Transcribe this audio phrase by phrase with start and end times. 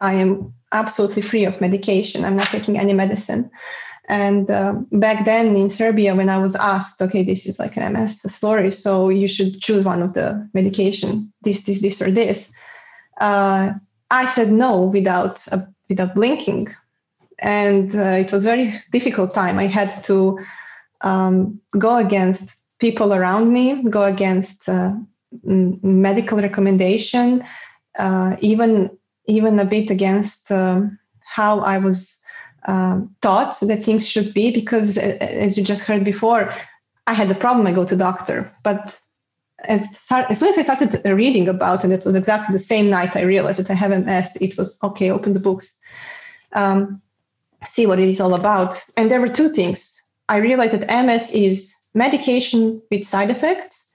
[0.00, 2.24] I am absolutely free of medication.
[2.24, 3.50] I'm not taking any medicine.
[4.08, 7.92] And uh, back then in Serbia, when I was asked, okay, this is like an
[7.92, 12.52] MS story, so you should choose one of the medication, this, this, this, or this.
[13.20, 13.74] Uh,
[14.10, 15.46] I said no without
[15.88, 16.68] without blinking,
[17.38, 19.58] and uh, it was very difficult time.
[19.58, 20.38] I had to
[21.02, 24.92] um, go against people around me, go against uh,
[25.44, 27.44] medical recommendation,
[27.98, 28.90] uh, even
[29.30, 32.20] even a bit against um, how I was
[32.66, 34.50] uh, taught that things should be.
[34.50, 36.54] Because as you just heard before,
[37.06, 37.66] I had a problem.
[37.66, 38.98] I go to doctor, but
[39.64, 43.16] as, as soon as I started reading about it, it was exactly the same night
[43.16, 44.36] I realized that I have MS.
[44.40, 45.10] It was okay.
[45.10, 45.78] Open the books,
[46.52, 47.00] um,
[47.66, 48.82] see what it is all about.
[48.96, 49.96] And there were two things.
[50.28, 53.92] I realized that MS is medication with side effects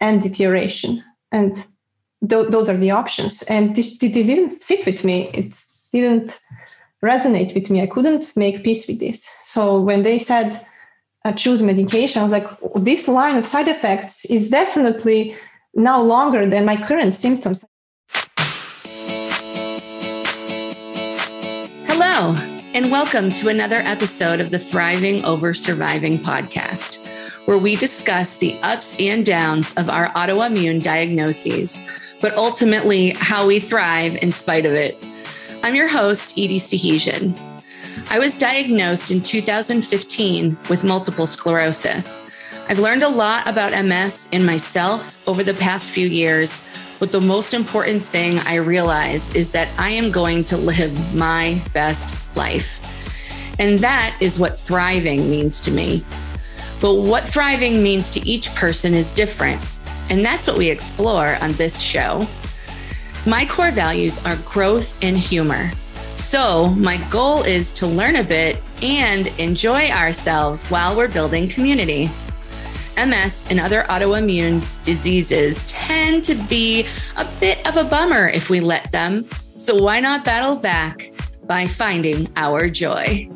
[0.00, 1.02] and deterioration.
[1.32, 1.54] And
[2.28, 3.42] th- those are the options.
[3.42, 5.30] And this, this didn't sit with me.
[5.32, 5.54] It
[5.92, 6.40] didn't
[7.04, 7.82] resonate with me.
[7.82, 9.28] I couldn't make peace with this.
[9.42, 10.66] So when they said
[11.24, 12.46] uh, choose medication, I was like,
[12.76, 15.36] this line of side effects is definitely
[15.74, 17.64] now longer than my current symptoms.
[21.88, 22.34] Hello,
[22.74, 27.06] and welcome to another episode of the Thriving Over Surviving podcast
[27.46, 31.80] where we discuss the ups and downs of our autoimmune diagnoses,
[32.20, 34.96] but ultimately how we thrive in spite of it.
[35.62, 37.38] I'm your host, Edie Sahesian.
[38.10, 42.28] I was diagnosed in 2015 with multiple sclerosis.
[42.68, 46.62] I've learned a lot about MS in myself over the past few years,
[46.98, 51.60] but the most important thing I realize is that I am going to live my
[51.72, 52.80] best life.
[53.58, 56.04] And that is what thriving means to me.
[56.80, 59.60] But what thriving means to each person is different.
[60.10, 62.26] And that's what we explore on this show.
[63.26, 65.72] My core values are growth and humor.
[66.16, 72.10] So, my goal is to learn a bit and enjoy ourselves while we're building community.
[72.96, 76.86] MS and other autoimmune diseases tend to be
[77.16, 79.26] a bit of a bummer if we let them.
[79.56, 81.12] So, why not battle back
[81.44, 83.28] by finding our joy?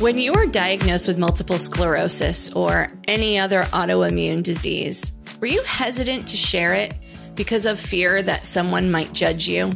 [0.00, 5.10] When you were diagnosed with multiple sclerosis or any other autoimmune disease,
[5.40, 6.94] were you hesitant to share it
[7.34, 9.72] because of fear that someone might judge you?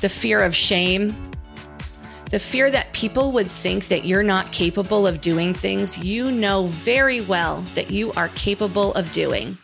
[0.00, 1.12] The fear of shame?
[2.30, 6.66] The fear that people would think that you're not capable of doing things you know
[6.66, 9.58] very well that you are capable of doing.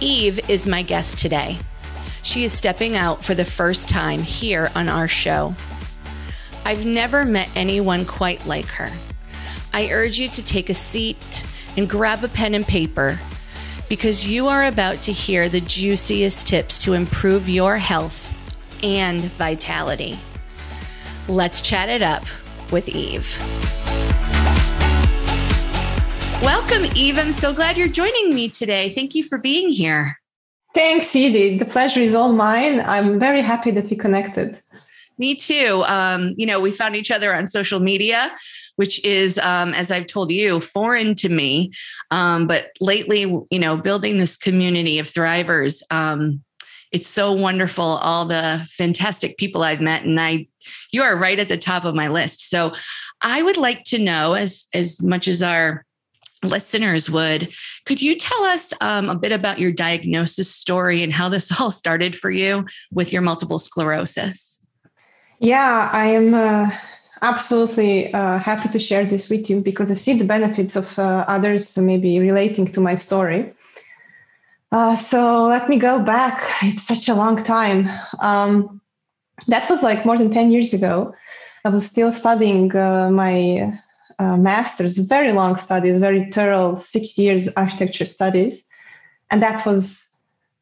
[0.00, 1.56] Eve is my guest today.
[2.22, 5.54] She is stepping out for the first time here on our show.
[6.64, 8.90] I've never met anyone quite like her.
[9.72, 13.18] I urge you to take a seat and grab a pen and paper
[13.88, 18.32] because you are about to hear the juiciest tips to improve your health
[18.82, 20.18] and vitality.
[21.28, 22.24] Let's chat it up
[22.70, 23.38] with Eve.
[26.42, 27.18] Welcome, Eve.
[27.18, 28.90] I'm so glad you're joining me today.
[28.90, 30.18] Thank you for being here.
[30.74, 31.58] Thanks, Edie.
[31.58, 32.80] The pleasure is all mine.
[32.80, 34.60] I'm very happy that we connected.
[35.20, 35.84] Me too.
[35.86, 38.34] Um, you know, we found each other on social media,
[38.76, 41.72] which is, um, as I've told you, foreign to me.
[42.10, 43.20] Um, but lately,
[43.50, 46.42] you know, building this community of thrivers, um,
[46.90, 47.84] it's so wonderful.
[47.84, 50.48] All the fantastic people I've met, and I,
[50.90, 52.48] you are right at the top of my list.
[52.48, 52.72] So,
[53.20, 55.84] I would like to know, as as much as our
[56.42, 57.52] listeners would,
[57.84, 61.70] could you tell us um, a bit about your diagnosis story and how this all
[61.70, 64.59] started for you with your multiple sclerosis?
[65.40, 66.70] Yeah, I am uh,
[67.22, 71.24] absolutely uh, happy to share this with you because I see the benefits of uh,
[71.26, 73.54] others maybe relating to my story.
[74.70, 76.46] Uh, so let me go back.
[76.62, 77.88] It's such a long time.
[78.20, 78.82] Um,
[79.46, 81.14] that was like more than 10 years ago.
[81.64, 83.72] I was still studying uh, my
[84.18, 88.62] uh, master's, very long studies, very thorough, six years architecture studies.
[89.30, 90.06] And that was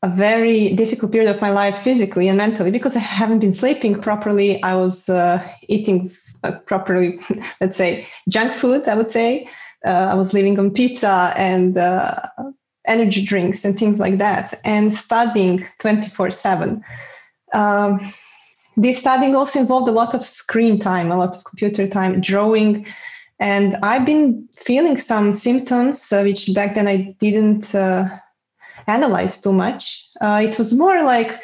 [0.03, 4.01] a very difficult period of my life physically and mentally because I haven't been sleeping
[4.01, 4.63] properly.
[4.63, 6.13] I was uh, eating
[6.45, 7.19] uh, properly,
[7.61, 9.49] let's say, junk food, I would say.
[9.85, 12.21] Uh, I was living on pizza and uh,
[12.87, 16.85] energy drinks and things like that, and studying 24 7.
[17.55, 18.13] Um,
[18.77, 22.87] this studying also involved a lot of screen time, a lot of computer time, drawing.
[23.41, 28.09] And I've been feeling some symptoms, uh, which back then I didn't uh,
[28.89, 30.09] analyze too much.
[30.21, 31.41] Uh, it was more like,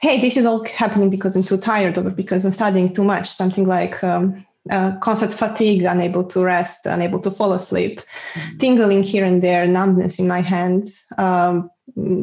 [0.00, 3.30] hey, this is all happening because I'm too tired or because I'm studying too much.
[3.30, 8.00] Something like um, uh, constant fatigue, unable to rest, unable to fall asleep,
[8.34, 8.58] mm-hmm.
[8.58, 11.70] tingling here and there, numbness in my hands, um,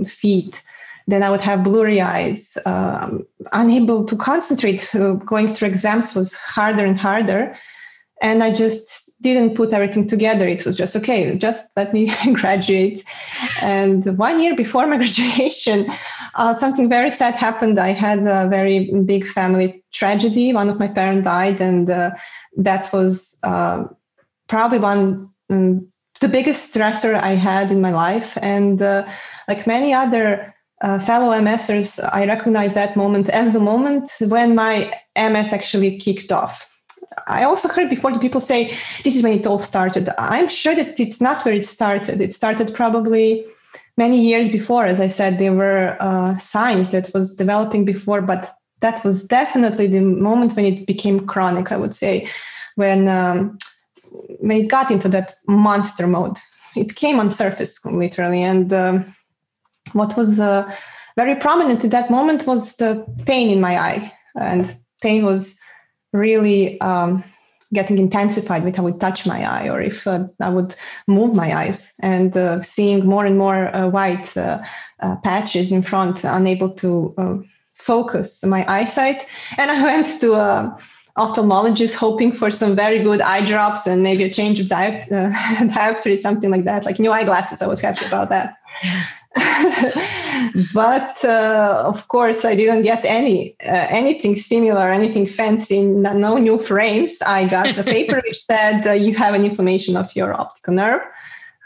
[0.05, 0.61] feet.
[1.07, 4.93] Then I would have blurry eyes, um, unable to concentrate.
[4.95, 7.57] Uh, going through exams was harder and harder.
[8.21, 10.47] And I just didn't put everything together.
[10.47, 13.03] It was just okay, just let me graduate.
[13.61, 15.91] And one year before my graduation,
[16.35, 17.79] uh, something very sad happened.
[17.79, 20.53] I had a very big family tragedy.
[20.53, 22.11] One of my parents died, and uh,
[22.57, 23.85] that was uh,
[24.47, 25.29] probably one.
[25.49, 25.87] Um,
[26.21, 28.37] the biggest stressor I had in my life.
[28.41, 29.07] And uh,
[29.47, 34.93] like many other uh, fellow MSers, I recognize that moment as the moment when my
[35.15, 36.70] MS actually kicked off
[37.27, 40.09] I also heard before people say this is when it all started.
[40.17, 42.21] I'm sure that it's not where it started.
[42.21, 43.45] It started probably
[43.97, 44.85] many years before.
[44.85, 49.87] As I said, there were uh, signs that was developing before, but that was definitely
[49.87, 51.71] the moment when it became chronic.
[51.71, 52.29] I would say
[52.75, 53.57] when um,
[54.39, 56.37] when it got into that monster mode.
[56.75, 59.15] It came on surface literally, and um,
[59.93, 60.73] what was uh,
[61.17, 65.59] very prominent at that moment was the pain in my eye, and pain was
[66.13, 67.23] really um,
[67.73, 70.75] getting intensified with how I touch my eye or if uh, I would
[71.07, 74.61] move my eyes and uh, seeing more and more uh, white uh,
[74.99, 77.37] uh, patches in front, unable to uh,
[77.73, 79.25] focus my eyesight.
[79.57, 80.77] And I went to a
[81.17, 86.17] ophthalmologist hoping for some very good eye drops and maybe a change of diet, dioptry,
[86.17, 87.61] something like that, like new eyeglasses.
[87.61, 88.55] I was happy about that.
[90.73, 95.85] but uh, of course, I didn't get any uh, anything similar, anything fancy.
[95.85, 97.21] No new frames.
[97.21, 101.01] I got a paper which said uh, you have an inflammation of your optical nerve,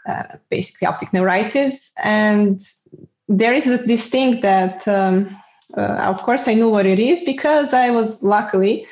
[0.07, 2.61] uh, basically optic neuritis, and
[3.27, 5.35] there is this thing that, um,
[5.75, 8.85] uh, of course, I knew what it is because I was luckily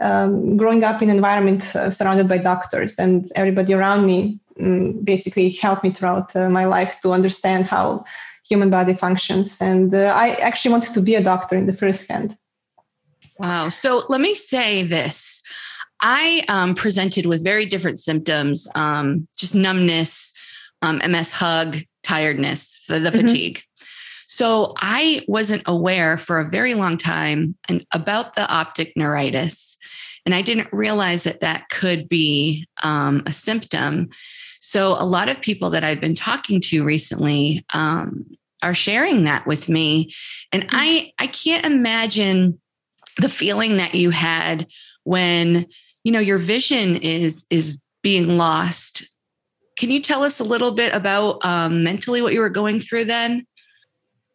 [0.00, 4.92] um, growing up in an environment uh, surrounded by doctors, and everybody around me um,
[5.04, 8.04] basically helped me throughout uh, my life to understand how
[8.48, 9.60] human body functions.
[9.60, 12.36] And uh, I actually wanted to be a doctor in the first hand.
[13.38, 13.68] Wow.
[13.68, 15.42] So let me say this.
[16.00, 20.32] I um, presented with very different symptoms, um, just numbness,
[20.82, 23.20] um, MS hug, tiredness, the, the mm-hmm.
[23.20, 23.62] fatigue.
[24.28, 29.76] So I wasn't aware for a very long time and about the optic neuritis.
[30.26, 34.10] And I didn't realize that that could be um, a symptom.
[34.68, 38.26] So a lot of people that I've been talking to recently um,
[38.64, 40.12] are sharing that with me,
[40.50, 40.68] and mm.
[40.72, 42.60] I I can't imagine
[43.18, 44.66] the feeling that you had
[45.04, 45.68] when
[46.02, 49.08] you know your vision is is being lost.
[49.78, 53.04] Can you tell us a little bit about um, mentally what you were going through
[53.04, 53.46] then?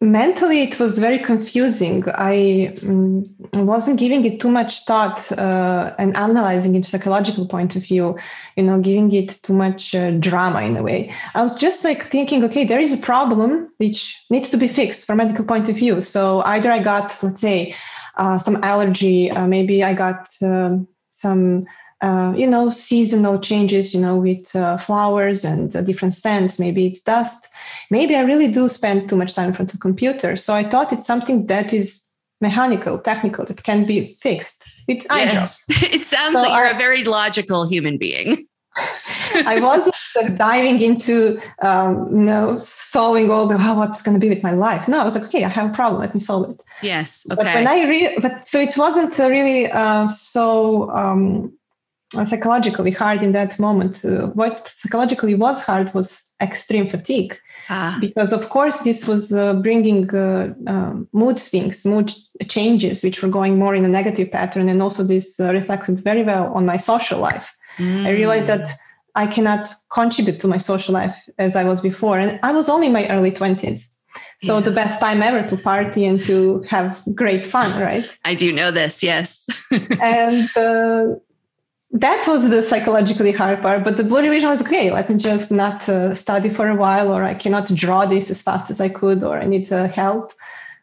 [0.02, 2.04] Mentally it was very confusing.
[2.08, 7.84] I um, wasn't giving it too much thought uh, and analyzing it psychological point of
[7.84, 8.18] view
[8.56, 11.14] you know giving it too much uh, drama in a way.
[11.36, 15.06] I was just like thinking okay there is a problem which needs to be fixed
[15.06, 16.02] from medical point of view.
[16.02, 17.76] So either i got let's say
[18.18, 21.66] uh, some allergy uh, maybe i got um, some
[22.02, 26.60] uh, you know, seasonal changes, you know, with uh, flowers and uh, different scents.
[26.60, 27.48] Maybe it's dust.
[27.92, 30.36] Maybe I really do spend too much time in front of computer.
[30.36, 32.02] So I thought it's something that is
[32.40, 34.64] mechanical, technical, that can be fixed.
[34.88, 35.66] It, yes.
[35.70, 38.46] it sounds so like you're I, a very logical human being.
[39.36, 44.30] I wasn't diving into, um, you know, solving all the oh, what's going to be
[44.30, 44.88] with my life.
[44.88, 46.02] No, I was like, okay, I have a problem.
[46.02, 46.62] Let me solve it.
[46.82, 47.26] Yes.
[47.30, 47.44] Okay.
[47.44, 51.54] But when I read, but so it wasn't really uh, so um,
[52.12, 54.04] psychologically hard in that moment.
[54.04, 57.38] Uh, what psychologically was hard was extreme fatigue.
[57.70, 57.98] Ah.
[58.02, 62.12] Because, of course, this was uh, bringing uh, um, mood swings, mood
[62.48, 64.68] changes, which were going more in a negative pattern.
[64.68, 67.54] And also, this uh, reflected very well on my social life.
[67.78, 68.06] Mm.
[68.06, 68.68] I realized that
[69.16, 72.20] I cannot contribute to my social life as I was before.
[72.20, 73.88] And I was only in my early 20s.
[74.44, 74.64] So yeah.
[74.64, 78.06] the best time ever to party and to have great fun, right?
[78.26, 79.48] I do know this, yes.
[80.02, 81.16] and uh,
[81.94, 85.52] that was the psychologically hard part but the blurry vision was okay let me just
[85.52, 88.88] not uh, study for a while or i cannot draw this as fast as i
[88.88, 90.34] could or i need uh, help.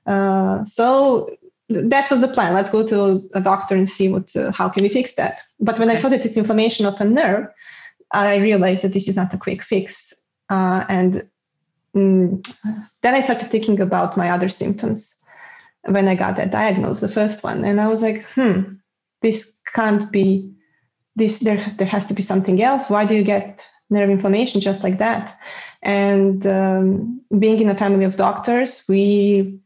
[0.07, 1.29] Uh, so
[1.69, 2.55] that was the plan.
[2.55, 5.43] Let's go to a doctor and see what uh, how can we fix that.
[5.61, 7.47] But when i saw that it's inflammation of a nerve
[8.13, 10.15] i realized that this is not a quick fix.
[10.51, 11.29] Uh, and
[11.95, 12.55] mm,
[13.03, 15.15] then i started thinking about my other symptoms
[15.85, 17.65] when i got that diagnosis the first one.
[17.65, 18.75] And i was like hmm
[19.21, 20.55] this can't be
[21.19, 24.83] this there there has to be something else why do you get nerve inflammation just
[24.83, 25.39] like that
[25.83, 29.59] and um, being in a family of doctors we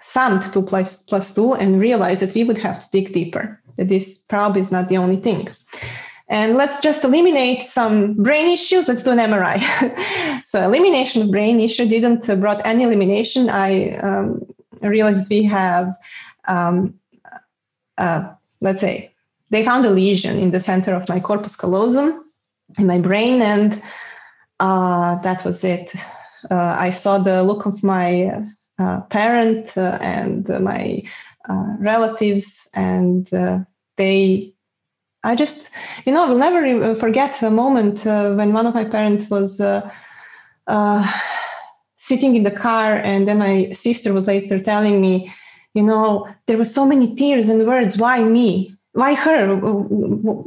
[0.00, 3.88] summed two plus plus two and realized that we would have to dig deeper that
[3.88, 5.48] this probably is not the only thing.
[6.28, 8.88] And let's just eliminate some brain issues.
[8.88, 10.44] Let's do an MRI.
[10.44, 13.50] so elimination of brain issue didn't uh, brought any elimination.
[13.50, 14.46] I um,
[14.80, 15.94] realized we have,
[16.46, 16.98] um,
[17.98, 19.13] uh, let's say,
[19.50, 22.24] they found a lesion in the center of my corpus callosum
[22.78, 23.82] in my brain, and
[24.60, 25.92] uh, that was it.
[26.50, 28.44] Uh, I saw the look of my
[28.78, 31.02] uh, parent uh, and my
[31.78, 33.28] relatives, and
[33.96, 34.54] they
[35.24, 35.70] I just,
[36.04, 39.90] you know, will never forget the moment uh, when one of my parents was uh,
[40.66, 41.20] uh,
[41.96, 45.32] sitting in the car, and then my sister was later telling me,
[45.72, 47.98] you know, there were so many tears and words.
[47.98, 48.76] Why me?
[48.94, 49.60] Why her?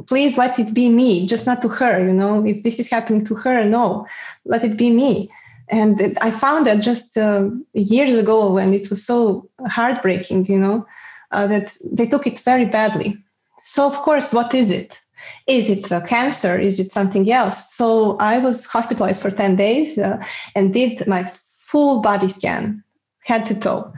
[0.06, 2.04] Please let it be me, just not to her.
[2.04, 4.06] You know, if this is happening to her, no,
[4.44, 5.30] let it be me.
[5.70, 10.86] And I found that just uh, years ago when it was so heartbreaking, you know,
[11.30, 13.22] uh, that they took it very badly
[13.60, 15.00] so, of course, what is it?
[15.46, 16.58] Is it cancer?
[16.58, 17.74] Is it something else?
[17.74, 20.22] So, I was hospitalized for 10 days uh,
[20.54, 22.82] and did my full body scan,
[23.20, 23.92] head to toe.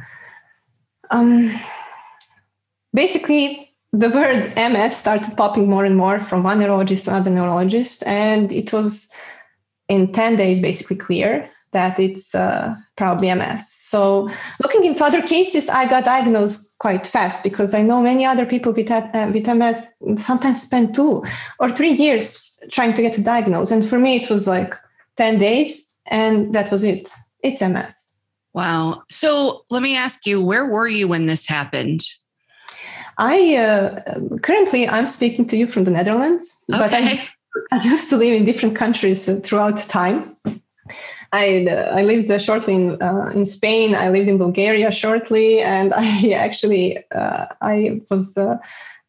[1.10, 1.58] Um,
[2.94, 8.06] basically, the word MS started popping more and more from one neurologist to another neurologist,
[8.06, 9.10] and it was
[9.88, 13.68] in 10 days basically clear that it's uh, probably MS.
[13.70, 14.30] So,
[14.62, 18.72] looking into other cases, I got diagnosed quite fast because I know many other people
[18.72, 19.84] with, uh, with MS
[20.20, 21.24] sometimes spend two
[21.58, 23.72] or three years trying to get a diagnosis.
[23.72, 24.74] And for me, it was like
[25.16, 27.08] 10 days, and that was it.
[27.42, 27.96] It's MS.
[28.52, 29.02] Wow.
[29.08, 32.06] So, let me ask you, where were you when this happened?
[33.20, 36.78] I uh, currently I'm speaking to you from the Netherlands, okay.
[36.80, 37.28] but I,
[37.70, 40.36] I used to live in different countries throughout time.
[41.32, 43.94] I uh, I lived uh, shortly in uh, in Spain.
[43.94, 48.56] I lived in Bulgaria shortly, and I actually uh, I was uh,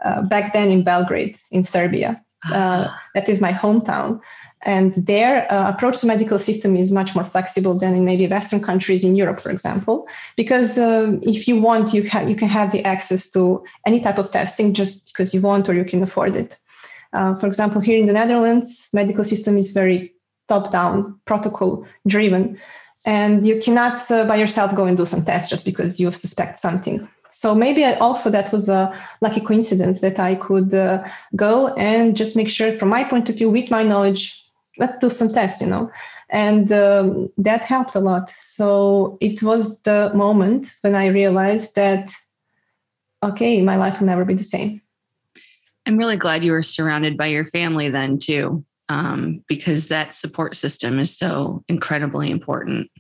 [0.03, 2.21] uh, back then in Belgrade in Serbia.
[2.45, 2.89] Uh-huh.
[3.13, 4.19] that is my hometown,
[4.63, 9.03] and their approach to medical system is much more flexible than in maybe Western countries
[9.03, 10.07] in Europe, for example.
[10.36, 14.17] Because um, if you want, you can you can have the access to any type
[14.17, 16.57] of testing just because you want or you can afford it.
[17.12, 20.13] for example, here in the Netherlands, medical system is very
[20.48, 22.57] top down, protocol driven.
[23.05, 26.60] And you cannot uh, by yourself go and do some tests just because you suspect
[26.60, 27.07] something.
[27.31, 31.03] So maybe I also that was a lucky coincidence that I could uh,
[31.35, 34.45] go and just make sure, from my point of view, with my knowledge,
[34.77, 35.89] let's do some tests, you know.
[36.29, 38.31] And um, that helped a lot.
[38.41, 42.11] So it was the moment when I realized that,
[43.23, 44.81] okay, my life will never be the same.
[45.85, 50.55] I'm really glad you were surrounded by your family then, too um, because that support
[50.57, 52.91] system is so incredibly important.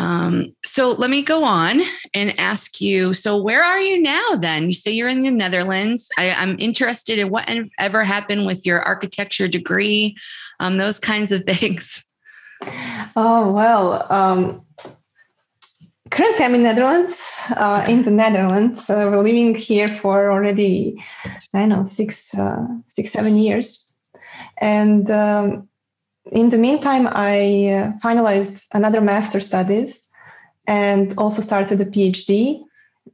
[0.00, 1.82] Um, so let me go on
[2.14, 3.12] and ask you.
[3.12, 4.30] So where are you now?
[4.36, 6.10] Then you say you're in the Netherlands.
[6.16, 10.16] I, am interested in whatever happened with your architecture degree,
[10.58, 12.02] um, those kinds of things.
[13.14, 14.62] Oh well, um,
[16.10, 17.20] currently I'm in Netherlands.
[17.50, 20.96] Uh, in the Netherlands, uh, we're living here for already
[21.52, 23.86] I don't know six, uh, six, seven years.
[24.56, 25.68] And um,
[26.30, 27.38] in the meantime, I
[27.72, 30.08] uh, finalized another master studies
[30.66, 32.62] and also started a PhD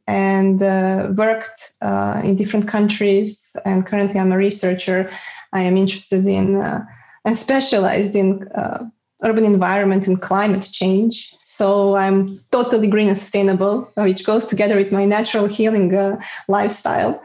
[0.06, 3.56] and uh, worked uh, in different countries.
[3.64, 5.10] And currently, I'm a researcher.
[5.52, 6.84] I am interested in uh,
[7.24, 8.84] and specialized in uh,
[9.22, 11.34] urban environment and climate change.
[11.44, 17.20] So I'm totally green and sustainable, which goes together with my natural healing uh, lifestyle.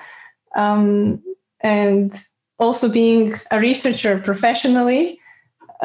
[0.56, 1.22] Um,
[1.60, 2.20] and
[2.58, 5.21] also being a researcher professionally,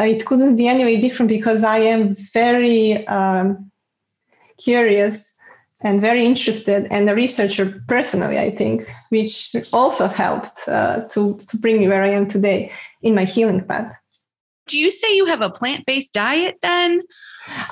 [0.02, 3.70] it couldn't be any way different because I am very um,
[4.58, 5.32] curious
[5.80, 11.56] and very interested and a researcher personally, I think, which also helped uh, to, to
[11.58, 12.72] bring me where I am today
[13.02, 13.94] in my healing path.
[14.66, 17.02] Do you say you have a plant-based diet then?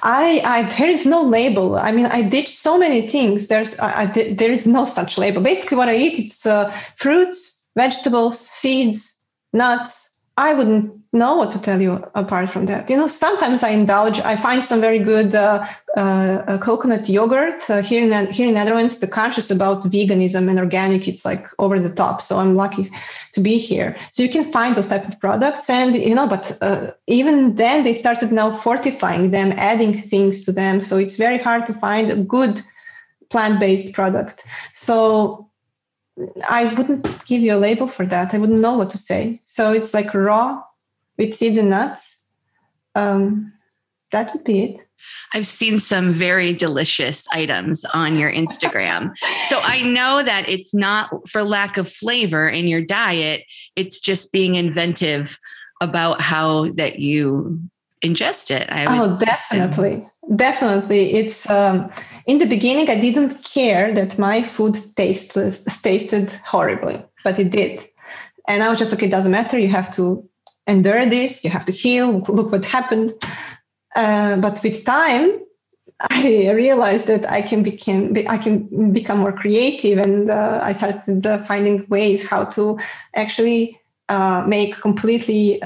[0.02, 1.76] I, I there is no label.
[1.76, 3.48] I mean, I did so many things.
[3.48, 5.42] There's I, I there is no such label.
[5.42, 9.12] Basically, what I eat it's uh, fruits, vegetables, seeds,
[9.52, 10.03] nuts.
[10.36, 12.90] I wouldn't know what to tell you apart from that.
[12.90, 14.18] You know, sometimes I indulge.
[14.20, 15.64] I find some very good uh,
[15.96, 18.98] uh, coconut yogurt uh, here in here in Netherlands.
[18.98, 22.20] The conscious about veganism and organic, it's like over the top.
[22.20, 22.90] So I'm lucky
[23.32, 23.96] to be here.
[24.10, 27.84] So you can find those type of products, and you know, but uh, even then
[27.84, 30.80] they started now fortifying them, adding things to them.
[30.80, 32.60] So it's very hard to find a good
[33.30, 34.44] plant-based product.
[34.72, 35.48] So
[36.48, 38.34] I wouldn't give you a label for that.
[38.34, 39.40] I wouldn't know what to say.
[39.44, 40.62] So it's like raw
[41.18, 42.22] with seeds and nuts.
[42.94, 43.52] Um,
[44.12, 44.86] that would be it.
[45.34, 49.12] I've seen some very delicious items on your Instagram.
[49.48, 53.44] so I know that it's not for lack of flavor in your diet,
[53.76, 55.38] it's just being inventive
[55.80, 57.60] about how that you
[58.04, 58.68] ingest it.
[58.70, 59.94] oh, definitely.
[59.94, 60.36] Assume.
[60.36, 61.14] Definitely.
[61.14, 61.90] It's um,
[62.26, 67.86] in the beginning, I didn't care that my food tasted, tasted horribly, but it did.
[68.46, 69.58] And I was just, okay, it doesn't matter.
[69.58, 70.28] You have to
[70.66, 72.20] endure this, you have to heal.
[72.28, 73.12] Look what happened.
[73.96, 75.40] Uh, but with time,
[76.00, 81.24] I realized that I can become I can become more creative, and uh, I started
[81.26, 82.78] uh, finding ways how to
[83.14, 85.62] actually uh, make completely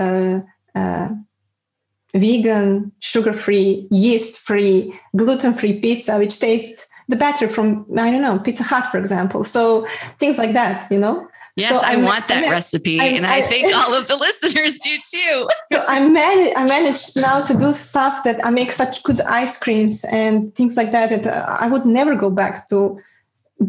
[2.18, 8.38] uh, uh, vegan, sugar-free, yeast-free, gluten-free pizza, which tastes the better from I don't know
[8.38, 9.44] Pizza Hut, for example.
[9.44, 9.87] So
[10.18, 11.28] things like that, you know.
[11.56, 14.16] Yes, so I, I want that I, recipe, I, and I, think all of the
[14.42, 15.48] listeners do too.
[15.72, 19.58] so I managed, I managed now to do stuff that I make such good ice
[19.58, 23.00] creams and things like that that I would never go back to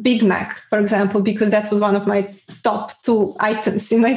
[0.02, 2.32] Big Mac, for example, because that was one of my
[2.64, 4.14] top two items in my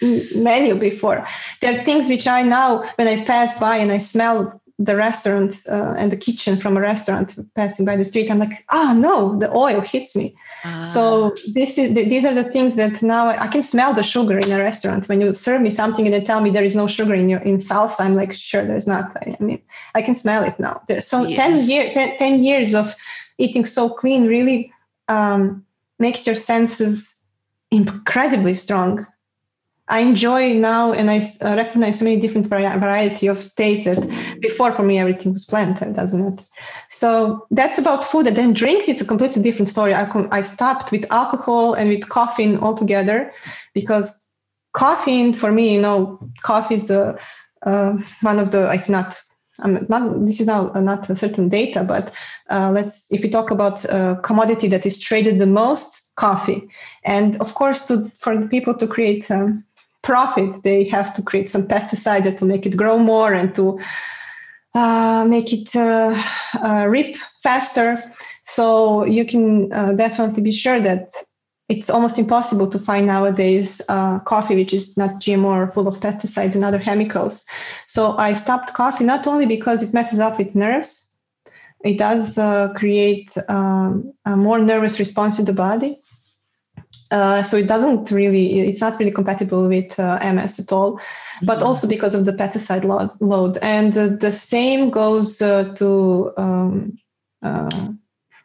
[0.34, 1.26] menu before.
[1.60, 5.54] There are things which I now, when I pass by and I smell the restaurant
[5.68, 8.98] uh, and the kitchen from a restaurant passing by the street i'm like ah oh,
[8.98, 10.84] no the oil hits me uh.
[10.84, 14.38] so this is the, these are the things that now i can smell the sugar
[14.38, 16.86] in a restaurant when you serve me something and they tell me there is no
[16.86, 19.60] sugar in your in salsa i'm like sure there's not i mean
[19.94, 21.38] i can smell it now there's so yes.
[21.38, 22.96] 10 years 10, 10, years of
[23.38, 24.72] eating so clean really
[25.08, 25.64] um,
[25.98, 27.14] makes your senses
[27.70, 29.06] incredibly strong
[29.88, 34.72] I enjoy now and I uh, recognize so many different variety of tastes that before
[34.72, 36.44] for me everything was bland, doesn't it?
[36.90, 38.26] So that's about food.
[38.26, 39.92] And then drinks is a completely different story.
[39.92, 43.34] I, I stopped with alcohol and with caffeine altogether
[43.74, 44.18] because
[44.74, 47.18] caffeine for me, you know, coffee is the
[47.66, 49.20] uh, one of the, if not
[49.64, 52.12] Not this is not a certain data, but
[52.50, 56.68] uh, let's if we talk about a commodity that is traded the most, coffee,
[57.04, 59.64] and of course to, for people to create um,
[60.02, 63.78] profit, they have to create some pesticides to make it grow more and to
[64.74, 66.20] uh, make it uh,
[66.62, 68.02] uh, rip faster.
[68.44, 71.08] So you can uh, definitely be sure that
[71.72, 76.00] it's almost impossible to find nowadays uh, coffee which is not GMO or full of
[76.00, 77.44] pesticides and other chemicals.
[77.86, 81.08] So I stopped coffee not only because it messes up with nerves,
[81.84, 86.02] it does uh, create um, a more nervous response in the body
[87.12, 91.46] uh, so it doesn't really, it's not really compatible with uh, MS at all, mm-hmm.
[91.46, 93.10] but also because of the pesticide load.
[93.20, 93.58] load.
[93.58, 96.98] And uh, the same goes uh, to um,
[97.42, 97.88] uh,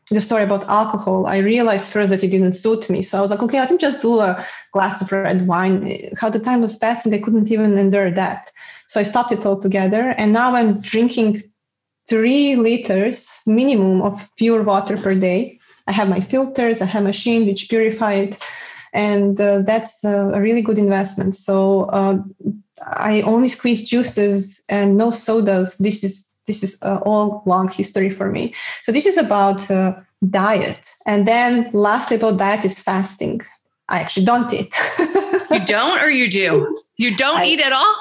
[0.09, 1.27] the story about alcohol.
[1.27, 3.01] I realized first that it didn't suit me.
[3.01, 6.09] So I was like, okay, let me just do a glass of red wine.
[6.19, 8.51] How the time was passing, I couldn't even endure that.
[8.87, 10.11] So I stopped it altogether.
[10.17, 11.41] And now I'm drinking
[12.07, 17.07] three liters minimum of pure water per day I have my filters, I have a
[17.07, 18.37] machine which purify it,
[18.93, 21.35] and uh, that's a really good investment.
[21.35, 22.17] So uh,
[22.81, 25.77] I only squeeze juices and no sodas.
[25.77, 28.55] This is this is uh, all long history for me.
[28.83, 29.95] So this is about uh,
[30.29, 33.41] diet, and then lastly about diet is fasting.
[33.89, 34.75] I actually don't eat.
[35.51, 36.77] you don't, or you do?
[36.97, 37.95] You don't I, eat at all.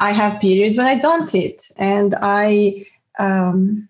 [0.00, 2.86] I have periods when I don't eat, and I
[3.18, 3.88] um,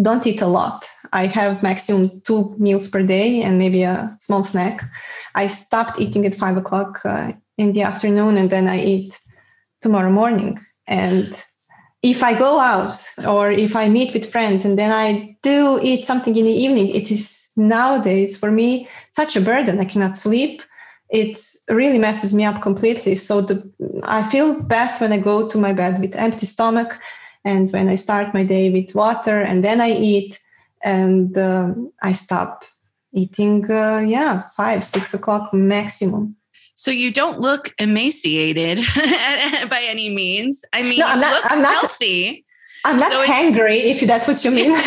[0.00, 0.86] don't eat a lot.
[1.12, 4.84] I have maximum two meals per day and maybe a small snack.
[5.34, 9.18] I stopped eating at five o'clock uh, in the afternoon and then I eat
[9.82, 10.58] tomorrow morning.
[10.86, 11.42] And
[12.10, 12.92] if I go out
[13.26, 16.94] or if I meet with friends and then I do eat something in the evening,
[16.94, 19.80] it is nowadays for me such a burden.
[19.80, 20.62] I cannot sleep.
[21.08, 21.36] It
[21.68, 23.16] really messes me up completely.
[23.16, 23.58] So the
[24.04, 26.96] I feel best when I go to my bed with empty stomach
[27.44, 30.38] and when I start my day with water and then I eat
[30.84, 32.64] and uh, I stop
[33.12, 36.36] eating, uh, yeah, five, six o'clock maximum.
[36.76, 38.78] So you don't look emaciated
[39.70, 40.62] by any means.
[40.74, 42.44] I mean, no, I'm not, look I'm not, healthy.
[42.84, 44.72] I'm not so hangry, if that's what you mean.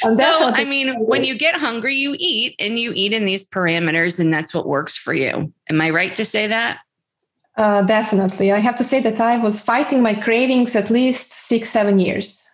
[0.00, 0.16] Yes.
[0.16, 1.06] so, I mean, hungry.
[1.06, 4.66] when you get hungry, you eat and you eat in these parameters, and that's what
[4.66, 5.52] works for you.
[5.70, 6.80] Am I right to say that?
[7.56, 8.52] Uh, definitely.
[8.52, 12.44] I have to say that I was fighting my cravings at least six, seven years.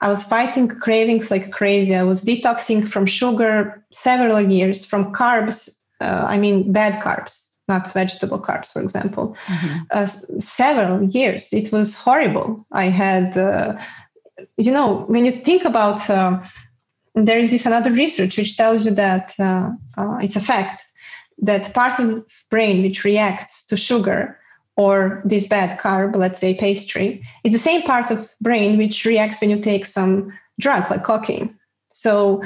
[0.00, 1.94] I was fighting cravings like crazy.
[1.94, 7.92] I was detoxing from sugar several years, from carbs, uh, I mean, bad carbs, not
[7.92, 9.78] vegetable carbs, for example, mm-hmm.
[9.90, 11.52] uh, several years.
[11.52, 12.66] It was horrible.
[12.72, 13.78] I had, uh,
[14.56, 16.42] you know, when you think about, uh,
[17.14, 19.70] there is this another research which tells you that uh,
[20.20, 20.84] it's a fact
[21.38, 24.38] that part of the brain which reacts to sugar
[24.76, 29.40] or this bad carb, let's say pastry, is the same part of brain which reacts
[29.40, 31.56] when you take some drugs like cocaine.
[31.92, 32.42] So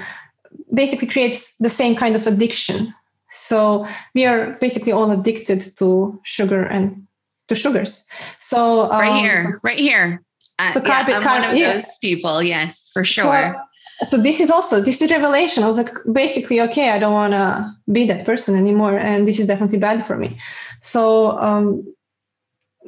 [0.73, 2.95] basically creates the same kind of addiction.
[3.31, 7.07] So we are basically all addicted to sugar and
[7.49, 8.07] to sugars.
[8.39, 10.23] So um, right here, right here.
[10.59, 11.73] Uh, so yeah, I'm one of yeah.
[11.73, 12.43] those people.
[12.43, 13.57] Yes, for sure.
[14.03, 15.63] So, so this is also this is revelation.
[15.63, 19.39] I was like, basically, okay, I don't want to be that person anymore, and this
[19.39, 20.39] is definitely bad for me.
[20.83, 21.95] So um,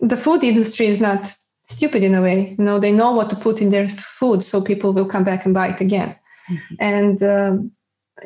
[0.01, 1.33] the food industry is not
[1.67, 2.55] stupid in a way.
[2.59, 5.45] You know, they know what to put in their food, so people will come back
[5.45, 6.17] and buy it again.
[6.51, 6.75] Mm-hmm.
[6.81, 7.73] And um,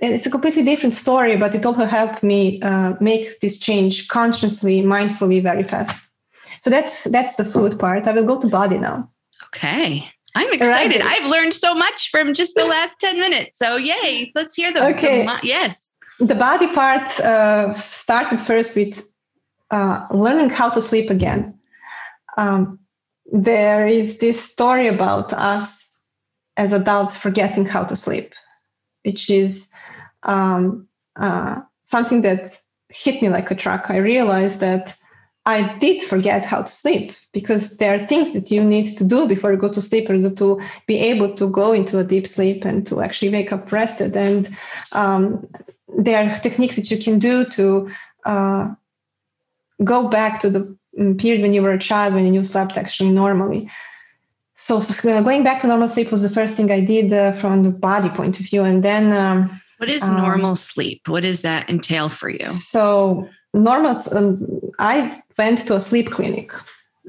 [0.03, 4.83] it's a completely different story, but it also helped me uh, make this change consciously,
[4.83, 6.09] mindfully, very fast.
[6.61, 8.07] So that's that's the food part.
[8.07, 9.11] I will go to body now.
[9.55, 10.09] Okay.
[10.35, 11.01] I'm excited.
[11.01, 11.21] Right.
[11.21, 13.59] I've learned so much from just the last 10 minutes.
[13.59, 15.25] So yay, let's hear the, okay.
[15.25, 15.93] The, yes.
[16.19, 19.07] The body part uh, started first with
[19.71, 21.57] uh, learning how to sleep again.
[22.37, 22.81] Um,
[23.33, 25.85] there is this story about us
[26.57, 28.33] as adults forgetting how to sleep,
[29.05, 29.71] which is
[30.25, 32.55] um, uh, something that
[32.89, 33.87] hit me like a truck.
[33.89, 34.97] I realized that
[35.47, 39.29] I did forget how to sleep because there are things that you need to do
[39.29, 42.65] before you go to sleep or to be able to go into a deep sleep
[42.65, 44.17] and to actually wake up rested.
[44.17, 44.49] And
[44.93, 45.47] um,
[45.99, 47.91] there are techniques that you can do to
[48.25, 48.75] uh,
[49.83, 53.11] go back to the mm, period when you were a child, when you slept actually
[53.11, 53.71] normally.
[54.57, 57.65] So, so going back to normal sleep was the first thing I did uh, from
[57.65, 58.65] the body point of view.
[58.65, 59.13] And then.
[59.13, 61.09] Um, what is normal um, sleep?
[61.09, 62.47] What does that entail for you?
[62.47, 66.53] So, normal, um, I went to a sleep clinic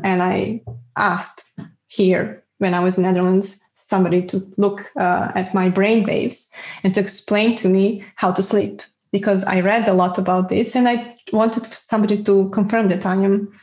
[0.03, 0.61] and I
[0.97, 1.43] asked
[1.87, 6.49] here when I was in Netherlands somebody to look uh, at my brain waves
[6.83, 10.75] and to explain to me how to sleep because I read a lot about this
[10.75, 13.53] and I wanted somebody to confirm that I am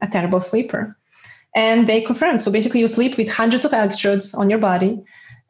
[0.00, 0.96] a terrible sleeper.
[1.54, 2.42] And they confirmed.
[2.42, 5.02] So basically, you sleep with hundreds of electrodes on your body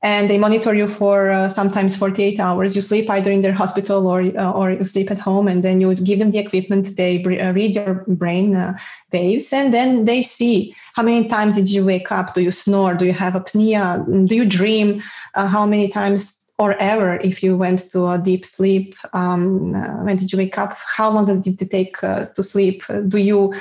[0.06, 2.76] and they monitor you for uh, sometimes 48 hours.
[2.76, 5.80] You sleep either in their hospital or uh, or you sleep at home, and then
[5.80, 6.96] you give them the equipment.
[6.96, 8.78] They uh, read your brain uh,
[9.12, 12.34] waves, and then they see how many times did you wake up?
[12.34, 12.94] Do you snore?
[12.94, 13.86] Do you have apnea?
[14.28, 15.02] Do you dream?
[15.34, 18.94] Uh, how many times or ever if you went to a deep sleep?
[19.12, 19.72] Um,
[20.06, 20.76] when did you wake up?
[20.98, 22.84] How long did it take to sleep?
[23.08, 23.52] do you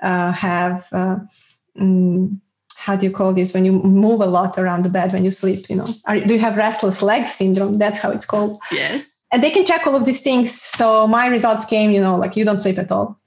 [0.00, 2.41] have um,
[2.82, 5.30] how do you call this when you move a lot around the bed when you
[5.30, 5.86] sleep you know?
[6.06, 7.78] Are, do you have restless leg syndrome?
[7.78, 8.58] That's how it's called.
[8.72, 9.22] Yes.
[9.30, 10.60] And they can check all of these things.
[10.60, 13.18] So my results came you know like you don't sleep at all.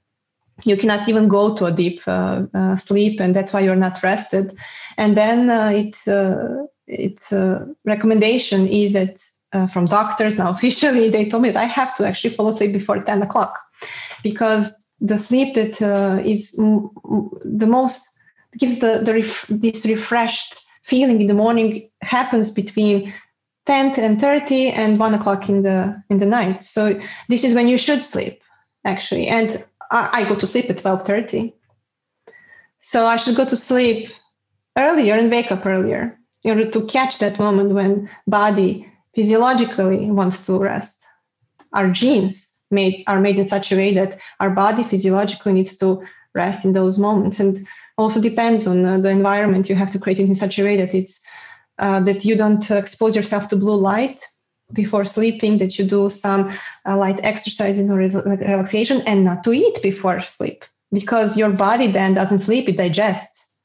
[0.64, 4.02] You cannot even go to a deep uh, uh, sleep and that's why you're not
[4.02, 4.56] rested.
[4.98, 11.08] And then uh, it's uh, its uh, recommendation is that uh, from doctors now officially
[11.08, 13.58] they told me that i have to actually fall asleep before 10 o'clock
[14.22, 14.64] because
[15.00, 15.74] the sleep that
[16.24, 16.90] is m-
[17.44, 18.08] the most
[18.58, 23.12] gives the, the ref- this refreshed feeling in the morning happens between
[23.66, 26.62] 10 and 30 and 1 o'clock in the in the night.
[26.62, 28.40] So this is when you should sleep
[28.84, 29.28] actually.
[29.28, 31.52] And i, I go to sleep at 12.30
[32.80, 34.10] so i should go to sleep
[34.76, 40.46] earlier and wake up earlier in order to catch that moment when body physiologically wants
[40.46, 41.04] to rest.
[41.72, 46.06] Our genes made are made in such a way that our body physiologically needs to
[46.34, 47.40] rest in those moments.
[47.40, 47.66] And
[47.98, 50.76] also depends on uh, the environment you have to create it in such a way
[50.76, 51.20] that it's
[51.78, 54.22] uh, that you don't expose yourself to blue light
[54.72, 56.56] before sleeping that you do some
[56.86, 62.14] uh, light exercises or relaxation and not to eat before sleep because your body then
[62.14, 63.56] doesn't sleep it digests.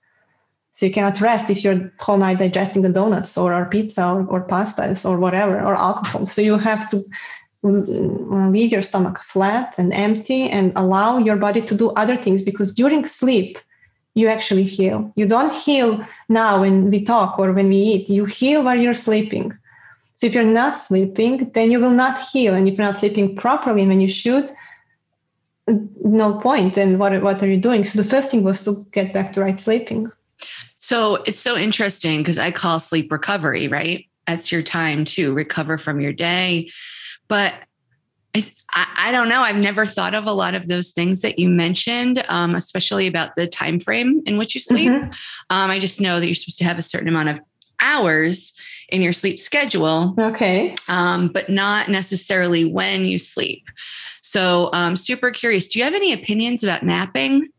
[0.74, 4.26] So you cannot rest if you're whole night digesting the donuts or, or pizza or,
[4.28, 6.26] or pastas or whatever or alcohol.
[6.26, 7.04] So you have to
[7.64, 12.44] mm, leave your stomach flat and empty and allow your body to do other things
[12.44, 13.58] because during sleep
[14.14, 15.12] you actually heal.
[15.16, 18.10] You don't heal now when we talk or when we eat.
[18.10, 19.58] You heal while you're sleeping.
[20.16, 22.54] So if you're not sleeping, then you will not heal.
[22.54, 24.54] And if you're not sleeping properly when you should,
[25.68, 26.78] no point.
[26.78, 27.86] And what, what are you doing?
[27.86, 30.12] So the first thing was to get back to right sleeping.
[30.76, 34.08] So it's so interesting because I call sleep recovery, right?
[34.28, 36.70] That's your time to recover from your day.
[37.28, 37.54] But
[38.34, 39.42] I, I don't know.
[39.42, 43.36] I've never thought of a lot of those things that you mentioned, um, especially about
[43.36, 44.92] the time frame in which you sleep.
[44.92, 45.12] Mm-hmm.
[45.50, 47.40] Um, I just know that you're supposed to have a certain amount of
[47.82, 48.54] hours
[48.90, 50.14] in your sleep schedule.
[50.18, 50.76] Okay.
[50.88, 53.66] Um, but not necessarily when you sleep.
[54.22, 55.68] So, um, super curious.
[55.68, 57.50] Do you have any opinions about napping?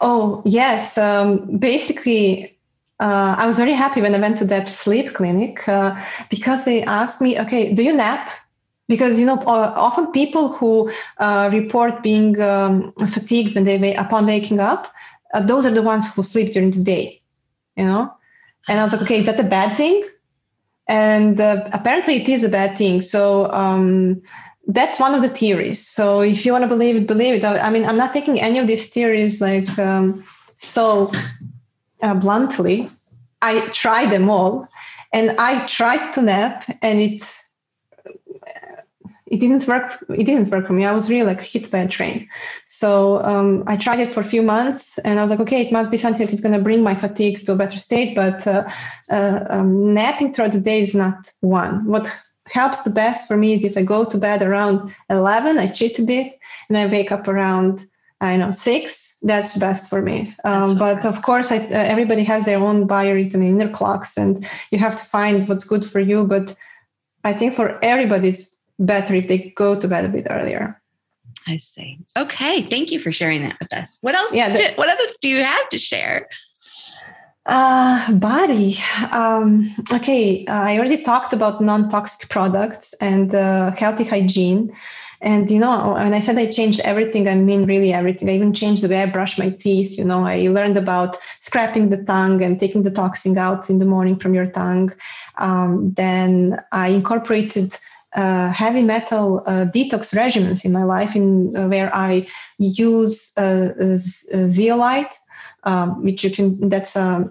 [0.00, 0.98] Oh yes.
[0.98, 2.58] Um, basically,
[3.00, 5.98] uh, I was very happy when I went to that sleep clinic uh,
[6.30, 8.30] because they asked me, "Okay, do you nap?"
[8.88, 14.60] Because you know often people who uh, report being um, fatigued when they upon waking
[14.60, 14.92] up
[15.34, 17.20] uh, those are the ones who sleep during the day
[17.76, 18.12] you know?
[18.68, 20.04] And i was like okay is that a bad thing?
[20.88, 23.02] And uh, apparently it is a bad thing.
[23.02, 24.22] So um,
[24.68, 25.84] that's one of the theories.
[25.84, 27.44] So if you want to believe it believe it.
[27.44, 30.24] I mean i'm not taking any of these theories like um,
[30.58, 31.12] so
[32.02, 32.88] uh, bluntly.
[33.42, 34.66] I tried them all
[35.12, 37.22] and i tried to nap and it
[39.26, 40.84] it didn't work it didn't work for me.
[40.84, 42.28] I was really like hit by a train.
[42.66, 45.72] So um, i tried it for a few months and i was like okay it
[45.72, 48.64] must be something that's going to bring my fatigue to a better state but uh,
[49.10, 51.84] uh, um, napping throughout the day is not one.
[51.86, 52.10] What
[52.46, 55.98] helps the best for me is if i go to bed around 11 i cheat
[55.98, 57.88] a bit and i wake up around
[58.20, 60.34] i know 6 that's best for me.
[60.44, 64.78] Um, but of course I, uh, everybody has their own biorhythm inner clocks and you
[64.78, 66.54] have to find what's good for you but
[67.24, 70.80] i think for everybody it's better if they go to bed a bit earlier.
[71.46, 71.98] I see.
[72.16, 73.98] Okay, thank you for sharing that with us.
[74.00, 74.34] What else?
[74.34, 76.28] Yeah, the, what else do you have to share?
[77.46, 78.76] Uh, body.
[79.12, 84.76] Um, okay, uh, I already talked about non-toxic products and uh, healthy hygiene.
[85.20, 88.28] And you know, when I said I changed everything, I mean really everything.
[88.28, 89.96] I even changed the way I brush my teeth.
[89.96, 93.86] You know, I learned about scraping the tongue and taking the toxin out in the
[93.86, 94.92] morning from your tongue.
[95.38, 97.78] Um, then I incorporated
[98.14, 102.26] uh, heavy metal uh, detox regimens in my life, in uh, where I
[102.58, 103.72] use uh,
[104.48, 105.14] zeolite,
[105.64, 107.30] um, which you can that's a,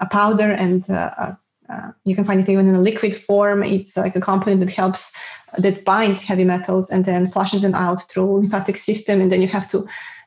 [0.00, 1.34] a powder and uh,
[1.68, 3.62] uh, you can find it even in a liquid form.
[3.62, 5.12] It's like a component that helps
[5.58, 9.48] that binds heavy metals and then flushes them out through lymphatic system, and then you
[9.48, 9.86] have to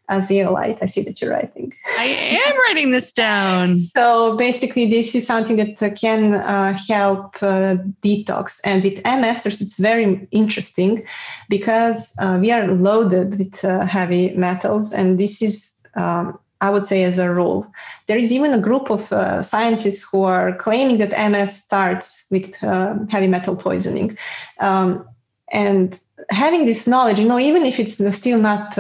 [0.10, 0.78] a zeolite.
[0.82, 1.74] I see that you're writing.
[1.98, 3.80] I am writing this down.
[3.96, 8.60] so basically, this is something that uh, can uh, help uh, detox.
[8.64, 11.06] And with MS, it's very interesting
[11.50, 15.74] because uh, we are loaded with uh, heavy metals, and this is.
[15.96, 17.72] Um, I would say, as a rule.
[18.08, 22.56] There is even a group of uh, scientists who are claiming that MS starts with
[22.56, 24.18] heavy metal poisoning.
[24.60, 25.08] Um,
[25.52, 26.00] and
[26.32, 28.76] having this knowledge, you know, even if it's still not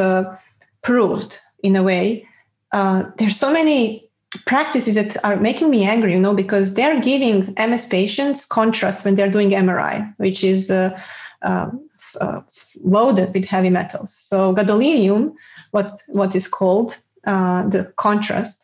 [0.81, 2.27] proved in a way.
[2.71, 4.07] Uh, there's so many
[4.45, 9.15] practices that are making me angry, you know, because they're giving MS patients contrast when
[9.15, 10.99] they're doing MRI, which is uh,
[11.41, 11.69] uh,
[12.19, 12.41] uh,
[12.83, 14.13] loaded with heavy metals.
[14.13, 15.33] So gadolinium,
[15.71, 18.63] what what is called uh, the contrast,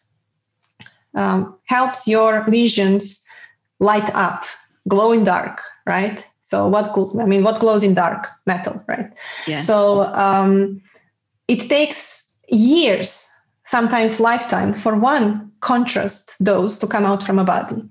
[1.16, 3.24] um, helps your lesions
[3.80, 4.46] light up,
[4.88, 6.28] glow in dark, right?
[6.42, 8.28] So what I mean, what glows in dark?
[8.46, 9.12] Metal, right?
[9.48, 9.66] Yes.
[9.66, 10.82] So um,
[11.48, 13.28] it takes years,
[13.66, 17.82] sometimes lifetime, for one contrast dose to come out from a body.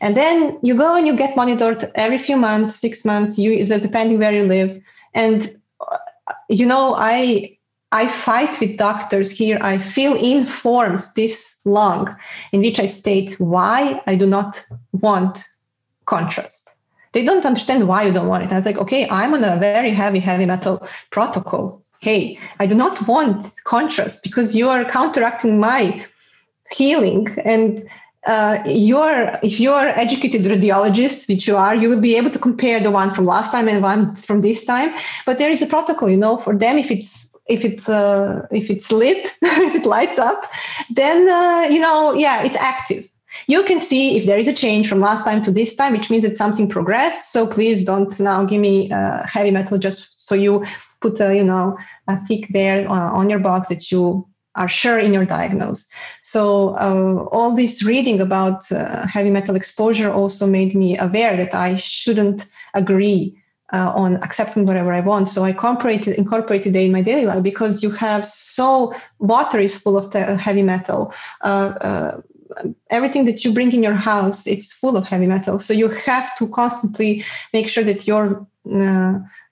[0.00, 3.68] And then you go and you get monitored every few months, six months, you is
[3.68, 4.80] depending where you live.
[5.14, 5.98] And uh,
[6.48, 7.58] you know, I
[7.92, 9.58] I fight with doctors here.
[9.62, 12.14] I fill in forms this long
[12.52, 15.44] in which I state why I do not want
[16.04, 16.70] contrast.
[17.12, 18.52] They don't understand why you don't want it.
[18.52, 22.74] I was like, okay, I'm on a very heavy, heavy metal protocol hey, I do
[22.74, 26.06] not want contrast because you are counteracting my
[26.70, 27.28] healing.
[27.44, 27.88] And
[28.26, 32.38] uh, you're, if you are educated radiologist, which you are, you will be able to
[32.38, 34.94] compare the one from last time and one from this time.
[35.24, 36.78] But there is a protocol, you know, for them.
[36.78, 40.50] If it's if it's uh, if it's lit, if it lights up,
[40.90, 43.08] then uh, you know, yeah, it's active.
[43.46, 46.10] You can see if there is a change from last time to this time, which
[46.10, 47.32] means that something progressed.
[47.32, 50.66] So please don't now give me uh, heavy metal just so you
[51.00, 51.76] put a you know
[52.08, 55.88] a tick there uh, on your box that you are sure in your diagnosis.
[56.22, 61.54] So uh, all this reading about uh, heavy metal exposure also made me aware that
[61.54, 63.40] I shouldn't agree
[63.72, 65.28] uh, on accepting whatever I want.
[65.28, 69.78] So I incorporated incorporated it in my daily life because you have so water is
[69.78, 71.12] full of heavy metal.
[71.42, 72.20] Uh, uh,
[72.90, 75.58] everything that you bring in your house it's full of heavy metal.
[75.58, 78.46] So you have to constantly make sure that your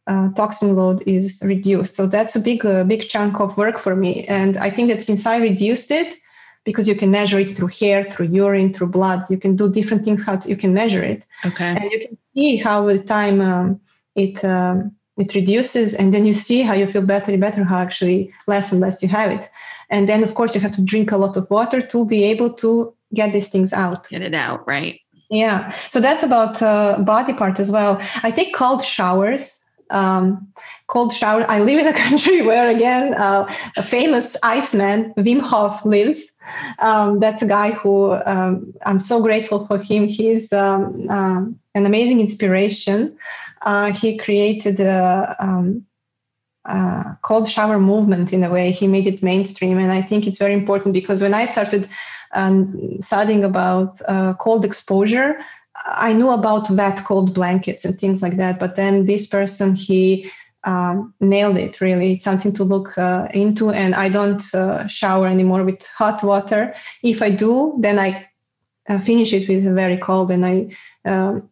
[0.07, 1.97] uh, toxin load is reduced.
[1.97, 4.25] So that's a big, uh, big chunk of work for me.
[4.25, 6.17] And I think that since I reduced it,
[6.65, 10.05] because you can measure it through hair, through urine, through blood, you can do different
[10.05, 10.25] things.
[10.25, 13.81] How to, you can measure it, okay, and you can see how with time um,
[14.17, 17.79] it um, it reduces, and then you see how you feel better and better, how
[17.79, 19.49] actually less and less you have it.
[19.91, 22.53] And then, of course, you have to drink a lot of water to be able
[22.55, 24.09] to get these things out.
[24.09, 25.01] Get it out, right?
[25.31, 25.73] Yeah.
[25.91, 28.01] So that's about uh, body part as well.
[28.23, 30.49] I take cold showers um,
[30.87, 31.45] cold shower.
[31.49, 36.23] I live in a country where, again, uh, a famous Iceman, Wim Hof, lives.
[36.79, 40.07] Um, that's a guy who um, I'm so grateful for him.
[40.07, 41.43] He's um, uh,
[41.75, 43.17] an amazing inspiration.
[43.63, 45.85] Uh, he created a um,
[46.67, 48.71] uh, cold shower movement in a way.
[48.71, 49.79] He made it mainstream.
[49.79, 51.89] And I think it's very important because when I started
[52.33, 55.39] um, studying about uh, cold exposure,
[55.85, 58.59] I knew about wet cold blankets and things like that.
[58.59, 60.31] But then this person, he
[60.65, 62.15] um, nailed it really.
[62.15, 63.71] It's something to look uh, into.
[63.71, 66.75] And I don't uh, shower anymore with hot water.
[67.03, 68.29] If I do, then I
[68.89, 70.69] uh, finish it with very cold and I
[71.05, 71.49] um,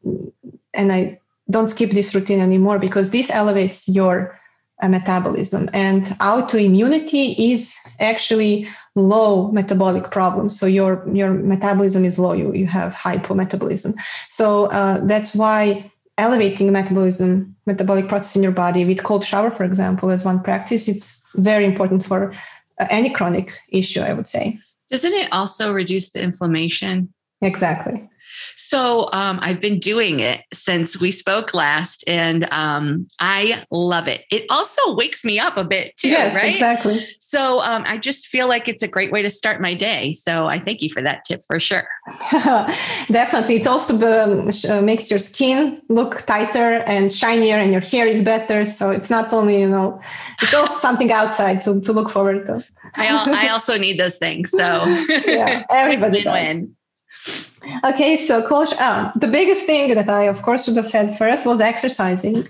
[0.73, 4.39] and I don't skip this routine anymore because this elevates your
[4.83, 10.51] uh, metabolism and autoimmunity is actually low metabolic problem.
[10.51, 12.33] So your your metabolism is low.
[12.33, 13.95] You, you have hypometabolism.
[14.29, 19.65] So uh, that's why elevating metabolism metabolic process in your body with cold shower for
[19.65, 22.33] example as one practice it's very important for
[22.79, 24.57] uh, any chronic issue i would say.
[24.93, 27.13] Doesn't it also reduce the inflammation?
[27.41, 28.09] Exactly
[28.57, 34.25] so um, I've been doing it since we spoke last, and um, I love it.
[34.31, 36.55] It also wakes me up a bit too, yes, right?
[36.55, 37.01] Exactly.
[37.19, 40.13] So um, I just feel like it's a great way to start my day.
[40.13, 41.87] So I thank you for that tip for sure.
[43.11, 48.07] Definitely, it also um, uh, makes your skin look tighter and shinier, and your hair
[48.07, 48.65] is better.
[48.65, 50.01] So it's not only you know,
[50.43, 52.65] it's also something outside so to look forward to.
[52.97, 54.51] I, I also need those things.
[54.51, 54.85] So
[55.27, 56.77] yeah, everybody win-win.
[57.85, 61.47] Okay, so coach, uh, the biggest thing that I, of course, would have said first
[61.47, 62.47] was exercising.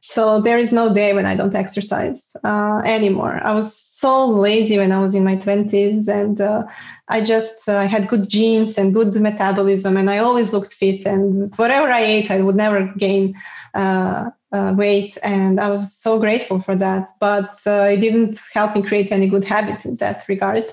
[0.00, 3.40] So there is no day when I don't exercise uh, anymore.
[3.42, 6.64] I was so lazy when I was in my 20s, and uh,
[7.08, 11.06] I just uh, had good genes and good metabolism, and I always looked fit.
[11.06, 13.34] And whatever I ate, I would never gain
[13.74, 17.08] uh, uh, weight, and I was so grateful for that.
[17.20, 20.64] But uh, it didn't help me create any good habits in that regard.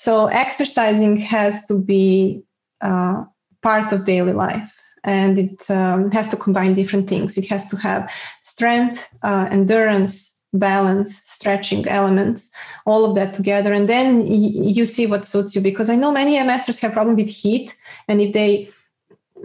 [0.00, 2.44] So exercising has to be
[2.80, 3.24] uh,
[3.62, 4.72] part of daily life.
[5.02, 7.36] And it um, has to combine different things.
[7.36, 8.08] It has to have
[8.42, 12.50] strength uh, endurance balance stretching elements
[12.86, 13.72] all of that together.
[13.72, 15.60] And then y- you see what suits you.
[15.60, 17.76] Because i know many msers have problem with heat.
[18.06, 18.70] And if they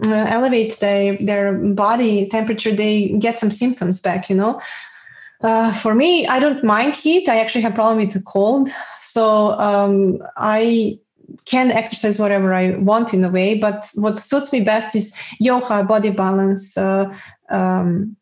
[0.04, 4.60] uh, elevate their, their body temperature they get some symptoms back you know?
[5.42, 7.28] Uh, for me i don't mind heat.
[7.28, 8.70] I actually have problem with the cold
[9.14, 10.98] so um, i
[11.46, 15.82] can exercise whatever I want in a way, but what suits me best is yoga,
[15.84, 17.06] body balance, uh,
[17.50, 18.16] um,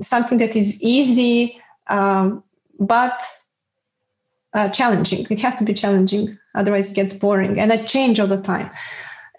[0.00, 2.42] something that is easy um,
[2.78, 3.22] but
[4.54, 5.26] uh, challenging.
[5.30, 7.58] It has to be challenging, otherwise it gets boring.
[7.58, 8.70] And I change all the time.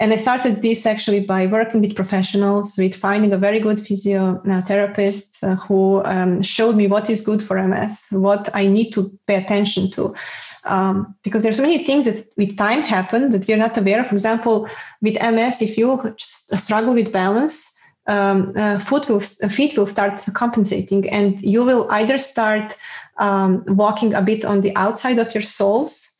[0.01, 5.29] And I started this actually by working with professionals, with finding a very good physiotherapist
[5.43, 9.35] uh, who um, showed me what is good for MS, what I need to pay
[9.35, 10.15] attention to
[10.63, 14.07] um, because there's so many things that with time happen that we're not aware of.
[14.07, 14.69] For example,
[15.01, 17.73] with MS, if you struggle with balance,
[18.07, 22.77] um, uh, foot will feet will start compensating, and you will either start
[23.17, 26.10] um, walking a bit on the outside of your soles.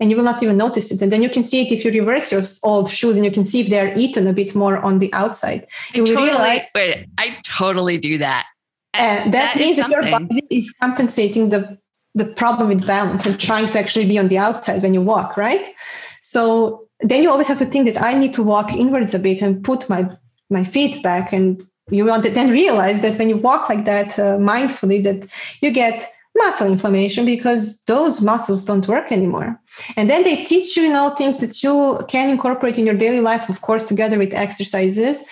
[0.00, 1.02] And you will not even notice it.
[1.02, 3.44] And then you can see it if you reverse your old shoes and you can
[3.44, 5.66] see if they're eaten a bit more on the outside.
[5.92, 8.46] You I totally, realize, wait, I totally do that.
[8.94, 11.78] Uh, that, that means that your body is compensating the
[12.14, 15.36] the problem with balance and trying to actually be on the outside when you walk,
[15.36, 15.74] right?
[16.22, 19.42] So then you always have to think that I need to walk inwards a bit
[19.42, 20.10] and put my
[20.50, 24.18] my feet back, and you want to then realize that when you walk like that
[24.18, 25.28] uh, mindfully, that
[25.60, 29.60] you get muscle inflammation because those muscles don't work anymore.
[29.96, 33.20] And then they teach you, you know, things that you can incorporate in your daily
[33.20, 35.24] life, of course, together with exercises.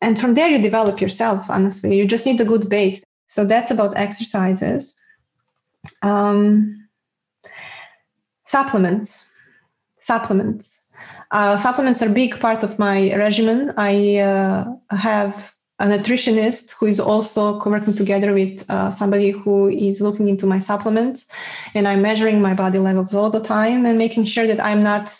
[0.00, 1.96] And from there, you develop yourself, honestly.
[1.96, 3.02] You just need a good base.
[3.28, 4.94] So that's about exercises.
[6.02, 6.88] Um,
[8.46, 9.30] supplements.
[9.98, 10.80] Supplements.
[11.30, 13.72] Uh, supplements are a big part of my regimen.
[13.76, 20.00] I uh, have a nutritionist who is also working together with uh, somebody who is
[20.00, 21.28] looking into my supplements,
[21.74, 25.14] and I'm measuring my body levels all the time and making sure that I'm not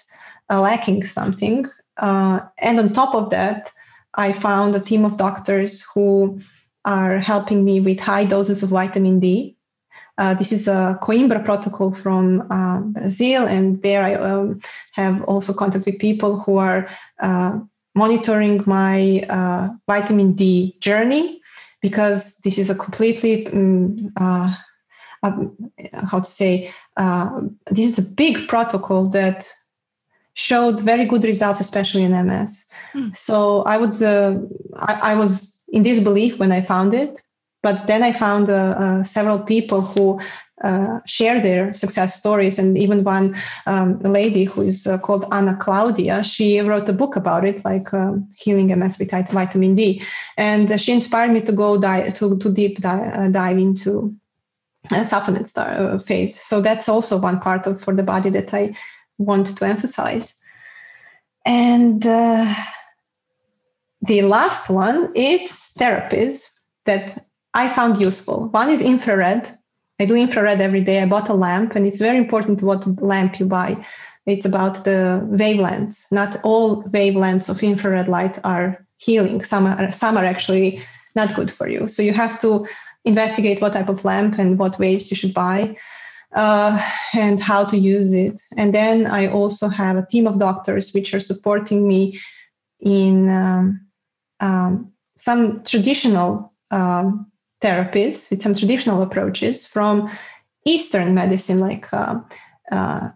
[0.51, 1.67] uh, lacking something.
[1.97, 3.73] Uh, and on top of that,
[4.15, 6.41] I found a team of doctors who
[6.85, 9.57] are helping me with high doses of vitamin D
[10.17, 14.61] uh, this is a Coimbra protocol from uh, Brazil, and there I um,
[14.93, 16.89] have also contact with people who are
[17.21, 17.59] uh,
[17.95, 21.41] monitoring my uh, vitamin D journey
[21.81, 24.13] because this is a completely um,
[25.23, 29.49] how to say uh, this is a big protocol that
[30.35, 32.67] showed very good results, especially in MS.
[32.95, 33.17] Mm.
[33.17, 37.23] So I would I, I was in disbelief when I found it
[37.65, 40.21] but then I found uh, uh, several people who
[40.65, 42.59] uh, share their success stories.
[42.59, 43.37] And even one
[43.67, 47.93] um, lady who is uh, called Anna Claudia, she wrote a book about it, like
[47.93, 50.03] um, healing MS with vitamin D.
[50.37, 54.15] And she inspired me to go dive, to, to deep dive, uh, dive into
[55.05, 56.41] supplement star, phase.
[56.41, 58.77] So that's also one part of for the body that I
[59.19, 60.35] want to emphasize.
[61.45, 62.55] And uh,
[64.03, 66.51] the last one, it's therapies
[66.85, 68.49] that I found useful.
[68.49, 69.59] One is infrared.
[70.01, 71.01] I do infrared every day.
[71.01, 73.85] I bought a lamp, and it's very important what lamp you buy.
[74.27, 76.11] It's about the wavelengths.
[76.11, 79.45] Not all wavelengths of infrared light are healing.
[79.45, 80.83] Some are, some are actually
[81.15, 81.87] not good for you.
[81.87, 82.67] So you have to
[83.05, 85.77] investigate what type of lamp and what waves you should buy
[86.35, 86.81] uh,
[87.13, 88.41] and how to use it.
[88.57, 92.21] And then I also have a team of doctors which are supporting me
[92.81, 93.87] in um,
[94.41, 97.31] um, some traditional um,
[97.65, 100.11] therapies, with some traditional approaches from
[100.65, 102.21] Eastern medicine, like uh,
[102.71, 103.09] uh,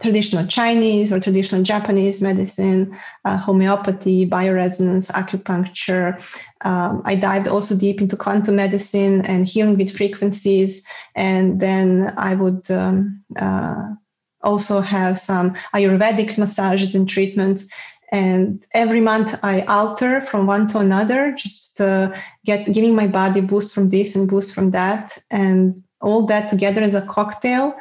[0.00, 6.20] traditional Chinese or traditional Japanese medicine, uh, homeopathy, bioresonance, acupuncture.
[6.64, 10.82] Um, I dived also deep into quantum medicine and healing with frequencies.
[11.14, 13.94] And then I would um, uh,
[14.42, 17.68] also have some Ayurvedic massages and treatments.
[18.12, 23.40] And every month I alter from one to another, just uh, get giving my body
[23.40, 27.74] boost from this and boost from that, and all that together as a cocktail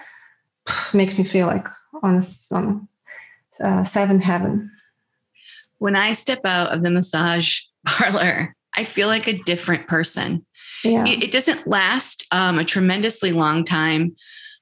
[0.93, 1.67] makes me feel like
[2.01, 2.21] on
[2.51, 2.87] on
[3.63, 4.71] uh, seven heaven.
[5.77, 10.45] When I step out of the massage parlor, I feel like a different person.
[10.83, 11.05] Yeah.
[11.05, 14.15] It, it doesn't last um, a tremendously long time,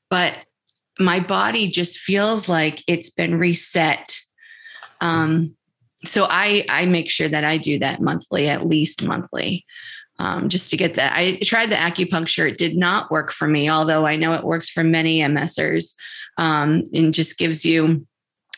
[0.09, 0.33] but
[0.99, 4.19] my body just feels like it's been reset.
[5.01, 5.55] Um,
[6.05, 9.65] so I I make sure that I do that monthly, at least monthly
[10.21, 11.13] um, just to get that.
[11.15, 12.47] I tried the acupuncture.
[12.47, 15.95] It did not work for me, although I know it works for many MSers
[16.37, 18.05] um, and just gives you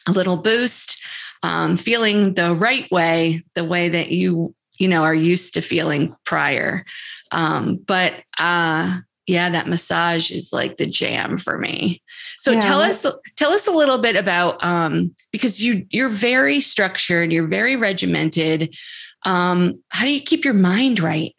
[0.06, 1.02] a little boost,
[1.42, 6.14] um, feeling the right way, the way that you, you know, are used to feeling
[6.26, 6.84] prior.
[7.32, 12.02] Um, but uh, yeah, that massage is like the jam for me.
[12.40, 12.62] So yeah.
[12.62, 13.06] tell us,
[13.38, 18.76] tell us a little bit about, um, because you, you're very structured, you're very regimented.
[19.24, 21.34] Um, how do you keep your mind right?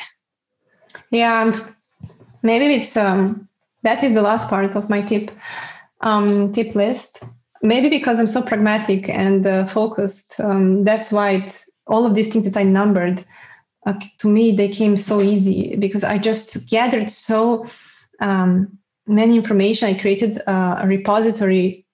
[1.11, 1.69] Yeah,
[2.43, 3.49] maybe it's um,
[3.83, 5.31] that is the last part of my tip
[6.01, 7.23] um, tip list.
[7.63, 12.33] Maybe because I'm so pragmatic and uh, focused, um, that's why it, all of these
[12.33, 13.25] things that I numbered
[13.87, 17.67] uh, to me they came so easy because I just gathered so
[18.21, 19.89] um, many information.
[19.89, 21.87] I created uh, a repository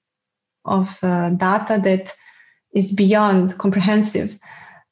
[0.64, 2.14] of uh, data that
[2.72, 4.38] is beyond comprehensive,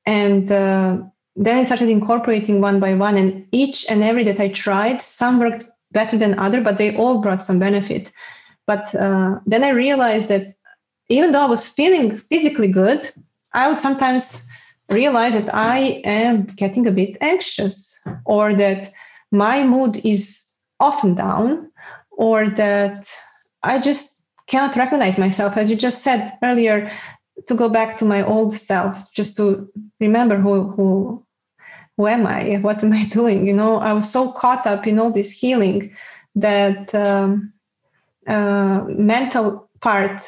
[0.06, 0.98] and uh,
[1.36, 5.38] then I started incorporating one by one, and each and every that I tried, some
[5.38, 8.12] worked better than other, but they all brought some benefit.
[8.66, 10.54] But uh, then I realized that
[11.08, 13.00] even though I was feeling physically good,
[13.54, 14.47] I would sometimes
[14.90, 18.90] realize that I am getting a bit anxious, or that
[19.30, 20.42] my mood is
[20.80, 21.70] often down,
[22.10, 23.08] or that
[23.62, 25.56] I just cannot recognize myself.
[25.56, 26.90] As you just said earlier,
[27.46, 29.70] to go back to my old self, just to
[30.00, 31.24] remember who who
[31.96, 32.56] who am I?
[32.56, 33.46] What am I doing?
[33.46, 35.94] You know, I was so caught up in all this healing
[36.36, 37.52] that um,
[38.26, 40.22] uh, mental part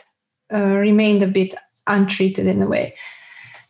[0.52, 1.54] uh, remained a bit
[1.86, 2.94] untreated in a way.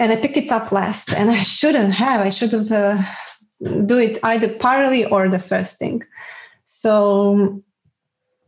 [0.00, 2.22] And I picked it up last, and I shouldn't have.
[2.22, 3.02] I should have uh,
[3.84, 6.02] do it either partly or the first thing.
[6.66, 7.62] So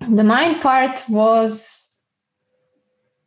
[0.00, 1.90] the mind part was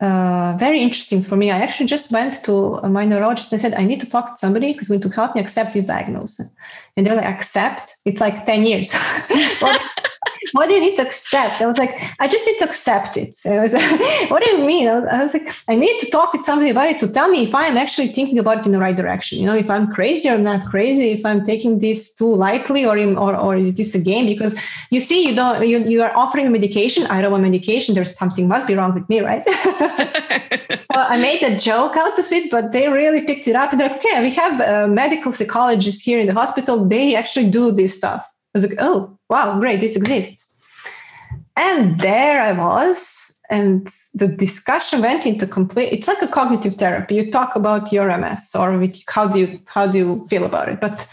[0.01, 1.51] uh, very interesting for me.
[1.51, 4.73] I actually just went to my neurologist and said, I need to talk to somebody
[4.73, 6.49] who's going to help me accept this diagnosis.
[6.97, 7.95] And they're like, accept?
[8.05, 8.93] It's like 10 years.
[10.53, 11.61] what do you need to accept?
[11.61, 13.37] I was like, I just need to accept it.
[13.45, 14.87] I was like, what do you mean?
[14.87, 17.29] I was, I was, like, I need to talk with somebody about it to tell
[17.29, 19.39] me if I'm actually thinking about it in the right direction.
[19.39, 22.97] You know, if I'm crazy or not crazy, if I'm taking this too lightly or,
[22.97, 24.25] or, or is this a game?
[24.25, 24.57] Because
[24.89, 27.05] you see, you don't, you, you are offering medication.
[27.07, 27.95] I don't want medication.
[27.95, 29.43] There's something must be wrong with me, right?
[30.93, 33.71] so I made a joke out of it, but they really picked it up.
[33.71, 36.85] And they're like, okay, we have a medical psychologist here in the hospital.
[36.85, 38.29] They actually do this stuff.
[38.55, 40.55] I was like, oh, wow, great, this exists.
[41.57, 45.91] And there I was, and the discussion went into complete.
[45.91, 47.15] It's like a cognitive therapy.
[47.15, 50.69] You talk about your MS or with, how do you how do you feel about
[50.69, 50.79] it.
[50.79, 51.05] But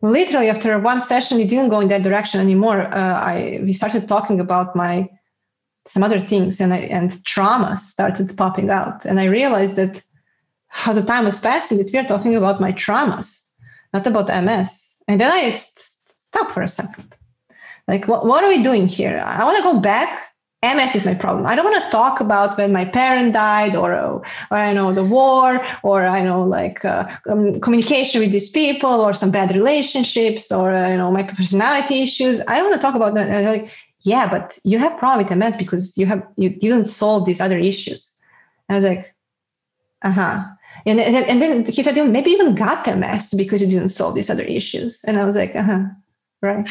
[0.00, 2.82] literally after one session, it didn't go in that direction anymore.
[2.82, 5.08] Uh, I we started talking about my
[5.86, 10.02] some other things, and I, and traumas started popping out, and I realized that
[10.68, 13.42] how the time was passing that we are talking about my traumas,
[13.92, 14.94] not about MS.
[15.08, 15.50] And then I
[16.36, 17.14] stop for a second.
[17.88, 19.22] Like, what, what are we doing here?
[19.24, 20.22] I want to go back.
[20.62, 21.46] MS is my problem.
[21.46, 25.04] I don't want to talk about when my parent died or, or I know the
[25.04, 30.50] war or I know like uh, um, communication with these people or some bad relationships
[30.50, 32.40] or, uh, you know, my personality issues.
[32.48, 33.44] I want to talk about that.
[33.44, 33.70] like,
[34.00, 37.58] yeah, but you have problem with MS because you have, you didn't solve these other
[37.58, 38.16] issues.
[38.68, 39.14] I was like,
[40.02, 40.42] uh-huh.
[40.86, 44.30] And, and, and then he said, maybe even got MS because you didn't solve these
[44.30, 45.02] other issues.
[45.04, 45.84] And I was like, uh-huh,
[46.42, 46.68] right.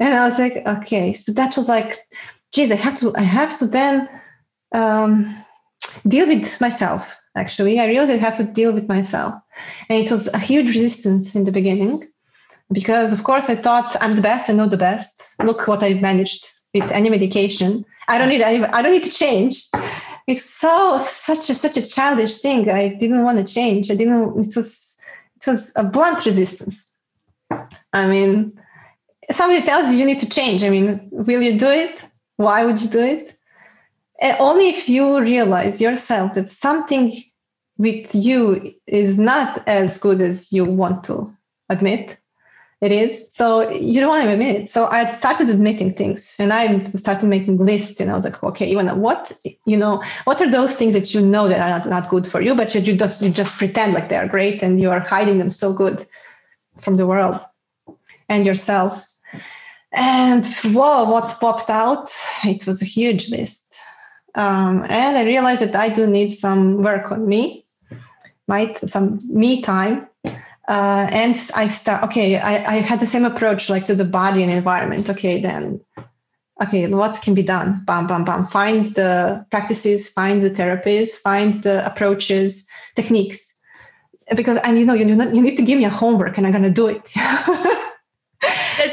[0.00, 1.12] and I was like, okay.
[1.12, 1.98] So that was like,
[2.52, 4.08] geez, I have to, I have to then
[4.72, 5.44] um,
[6.06, 7.16] deal with myself.
[7.36, 9.34] Actually, I realized I have to deal with myself,
[9.88, 12.08] and it was a huge resistance in the beginning,
[12.72, 15.22] because of course I thought I'm the best, I know the best.
[15.40, 17.84] Look what I managed with any medication.
[18.08, 19.70] I don't need, I, I don't need to change
[20.30, 22.70] it's so such a such a childish thing.
[22.70, 23.90] I didn't want to change.
[23.90, 24.38] I didn't.
[24.38, 24.96] It was
[25.36, 26.86] it was a blunt resistance.
[27.92, 28.58] I mean,
[29.30, 30.64] somebody tells you you need to change.
[30.64, 32.02] I mean, will you do it?
[32.36, 33.36] Why would you do it?
[34.20, 37.12] And only if you realize yourself that something
[37.78, 41.34] with you is not as good as you want to
[41.70, 42.18] admit
[42.80, 43.30] it is.
[43.34, 44.68] So you don't want to admit it.
[44.70, 48.74] So I started admitting things and I started making lists and I was like, okay,
[48.74, 49.32] Ivana, what,
[49.66, 52.40] you know, what are those things that you know that are not, not good for
[52.40, 55.38] you, but you just, you just pretend like they are great and you are hiding
[55.38, 56.06] them so good
[56.80, 57.40] from the world
[58.30, 59.04] and yourself.
[59.92, 62.10] And whoa, what popped out?
[62.44, 63.74] It was a huge list.
[64.34, 67.66] Um, and I realized that I do need some work on me,
[68.46, 68.78] right?
[68.78, 70.06] Some me time
[70.70, 74.44] uh, and I start, okay, I, I had the same approach like to the body
[74.44, 75.10] and environment.
[75.10, 75.80] Okay, then,
[76.62, 77.82] okay, what can be done?
[77.86, 78.46] Bam, bam, bam.
[78.46, 83.52] Find the practices, find the therapies, find the approaches, techniques.
[84.36, 86.62] Because, and you know, you, you need to give me a homework and I'm going
[86.62, 87.10] to do it.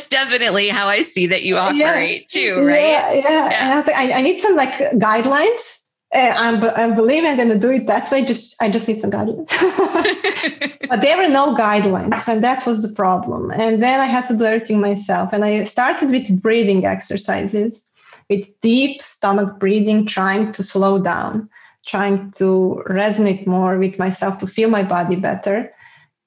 [0.09, 2.41] That's definitely how I see that you operate yeah.
[2.41, 2.81] too, right?
[2.81, 3.21] Yeah, yeah.
[3.21, 3.63] yeah.
[3.63, 5.77] And I was like, I, I need some like guidelines
[6.13, 8.23] uh, I'm, I'm believing I'm going to do it that way.
[8.23, 9.49] Just I just need some guidelines.
[10.89, 13.51] but there were no guidelines, and that was the problem.
[13.51, 15.31] And then I had to do everything myself.
[15.33, 17.85] And I started with breathing exercises,
[18.29, 21.49] with deep stomach breathing, trying to slow down,
[21.85, 25.73] trying to resonate more with myself, to feel my body better,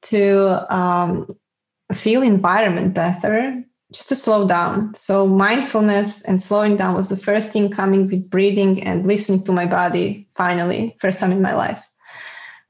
[0.03, 1.35] to um,
[1.95, 4.95] feel environment better, just to slow down.
[4.95, 9.53] So mindfulness and slowing down was the first thing coming with breathing and listening to
[9.53, 11.82] my body finally, first time in my life.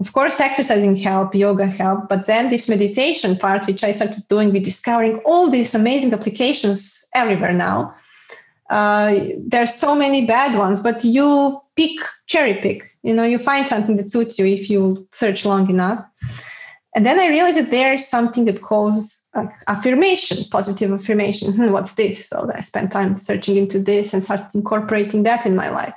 [0.00, 4.50] Of course, exercising help, yoga help, but then this meditation part, which I started doing
[4.50, 7.94] with discovering all these amazing applications everywhere now.
[8.70, 11.98] Uh, there's so many bad ones, but you pick,
[12.28, 12.84] cherry pick.
[13.02, 16.02] You know, you find something that suits you if you search long enough.
[16.94, 21.52] And then I realized that there's something that calls like affirmation, positive affirmation.
[21.52, 22.28] Hmm, what's this?
[22.28, 25.94] So I spent time searching into this and started incorporating that in my life.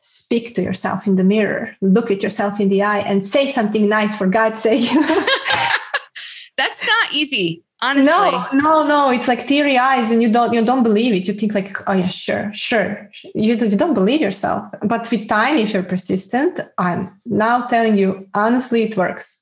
[0.00, 3.88] Speak to yourself in the mirror, look at yourself in the eye, and say something
[3.88, 4.90] nice for God's sake.
[6.56, 7.62] That's not easy.
[7.80, 8.10] Honestly.
[8.10, 9.10] No, no, no.
[9.10, 11.26] It's like teary eyes, and you don't you don't believe it.
[11.26, 13.10] You think like, oh yeah, sure, sure.
[13.34, 14.64] You, you don't believe yourself.
[14.82, 19.40] But with time, if you're persistent, I'm now telling you honestly, it works.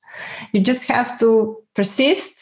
[0.51, 2.35] You just have to persist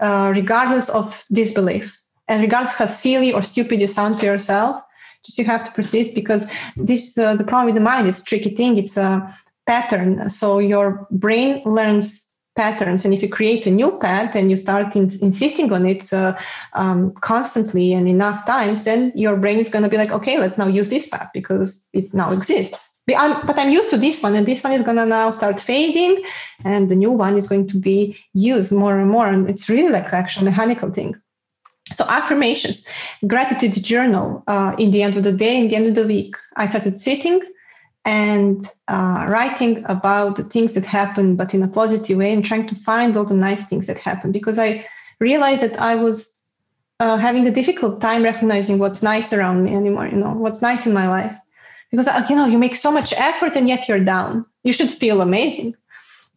[0.00, 1.96] uh, regardless of disbelief.
[2.28, 4.82] And regardless how silly or stupid you sound to yourself
[5.24, 8.50] just you have to persist because this uh, the problem with the mind is tricky
[8.50, 8.78] thing.
[8.78, 9.34] It's a
[9.66, 10.30] pattern.
[10.30, 12.24] So your brain learns
[12.56, 13.04] patterns.
[13.04, 16.36] And if you create a new path and you start in, insisting on it uh,
[16.72, 20.58] um, constantly and enough times then your brain is going to be like okay let's
[20.58, 24.34] now use this path because it now exists I'm, but I'm used to this one,
[24.34, 26.22] and this one is gonna now start fading,
[26.64, 29.26] and the new one is going to be used more and more.
[29.26, 31.14] And it's really like actual mechanical thing.
[31.92, 32.86] So affirmations,
[33.26, 34.42] gratitude journal.
[34.46, 37.00] Uh, in the end of the day, in the end of the week, I started
[37.00, 37.40] sitting
[38.04, 42.66] and uh, writing about the things that happen, but in a positive way, and trying
[42.66, 44.86] to find all the nice things that happen because I
[45.18, 46.34] realized that I was
[47.00, 50.08] uh, having a difficult time recognizing what's nice around me anymore.
[50.08, 51.36] You know, what's nice in my life
[51.90, 54.44] because uh, you know you make so much effort and yet you're down.
[54.64, 55.74] You should feel amazing.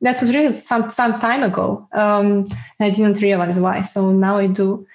[0.01, 2.49] That was really some some time ago um,
[2.79, 4.85] i didn't realize why so now i do.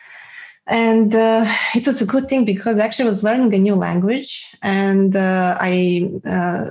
[0.68, 1.44] And uh,
[1.76, 5.56] it was a good thing because actually I was learning a new language and uh,
[5.60, 6.70] i uh,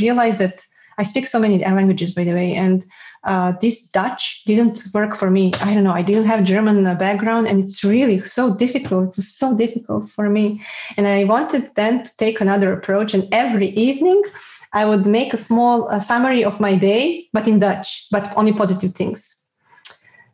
[0.00, 0.64] realized that
[0.98, 2.84] i speak so many languages by the way and
[3.24, 5.52] uh, this Dutch didn't work for me.
[5.62, 5.92] I don't know.
[5.92, 9.10] I didn't have German uh, background, and it's really so difficult.
[9.10, 10.62] It was so difficult for me,
[10.96, 13.14] and I wanted then to take another approach.
[13.14, 14.22] And every evening,
[14.72, 18.52] I would make a small uh, summary of my day, but in Dutch, but only
[18.52, 19.34] positive things.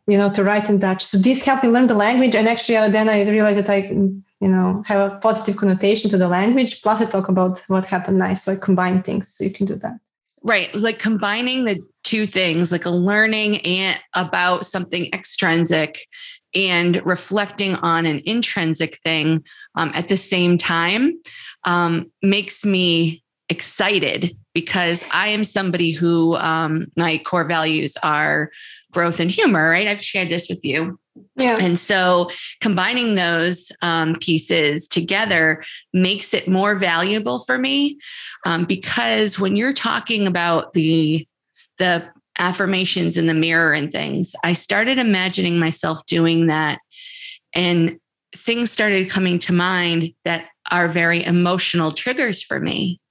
[0.07, 1.05] you know, to write in Dutch.
[1.05, 2.35] So this helped me learn the language.
[2.35, 6.17] And actually, uh, then I realized that I, you know, have a positive connotation to
[6.17, 6.81] the language.
[6.81, 8.43] Plus, I talk about what happened nice.
[8.43, 9.33] So I combine things.
[9.33, 9.99] So you can do that.
[10.43, 10.67] Right.
[10.67, 11.81] It was like combining the
[12.11, 15.97] two things, like a learning and about something extrinsic
[16.53, 19.41] and reflecting on an intrinsic thing
[19.75, 21.17] um, at the same time
[21.63, 28.51] um, makes me excited because I am somebody who um, my core values are
[28.91, 29.87] growth and humor, right?
[29.87, 30.99] I've shared this with you.
[31.37, 31.55] Yeah.
[31.61, 37.99] And so combining those um, pieces together makes it more valuable for me
[38.45, 41.25] um, because when you're talking about the
[41.81, 42.07] the
[42.39, 46.79] affirmations in the mirror and things, I started imagining myself doing that,
[47.53, 47.99] and
[48.35, 53.01] things started coming to mind that are very emotional triggers for me.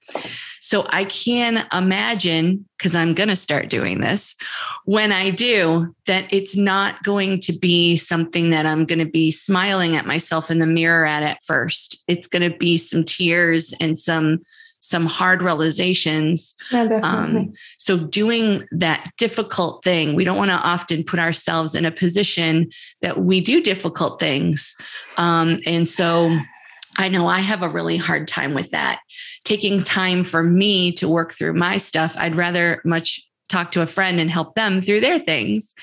[0.62, 4.36] So I can imagine, because I'm going to start doing this,
[4.84, 9.30] when I do, that it's not going to be something that I'm going to be
[9.30, 12.02] smiling at myself in the mirror at at first.
[12.08, 14.38] It's going to be some tears and some
[14.80, 16.54] some hard realizations.
[17.02, 21.92] Um, so doing that difficult thing, we don't want to often put ourselves in a
[21.92, 22.70] position
[23.02, 24.74] that we do difficult things.
[25.16, 26.36] Um, and so
[26.98, 29.00] I know I have a really hard time with that.
[29.44, 33.86] Taking time for me to work through my stuff, I'd rather much talk to a
[33.86, 35.74] friend and help them through their things.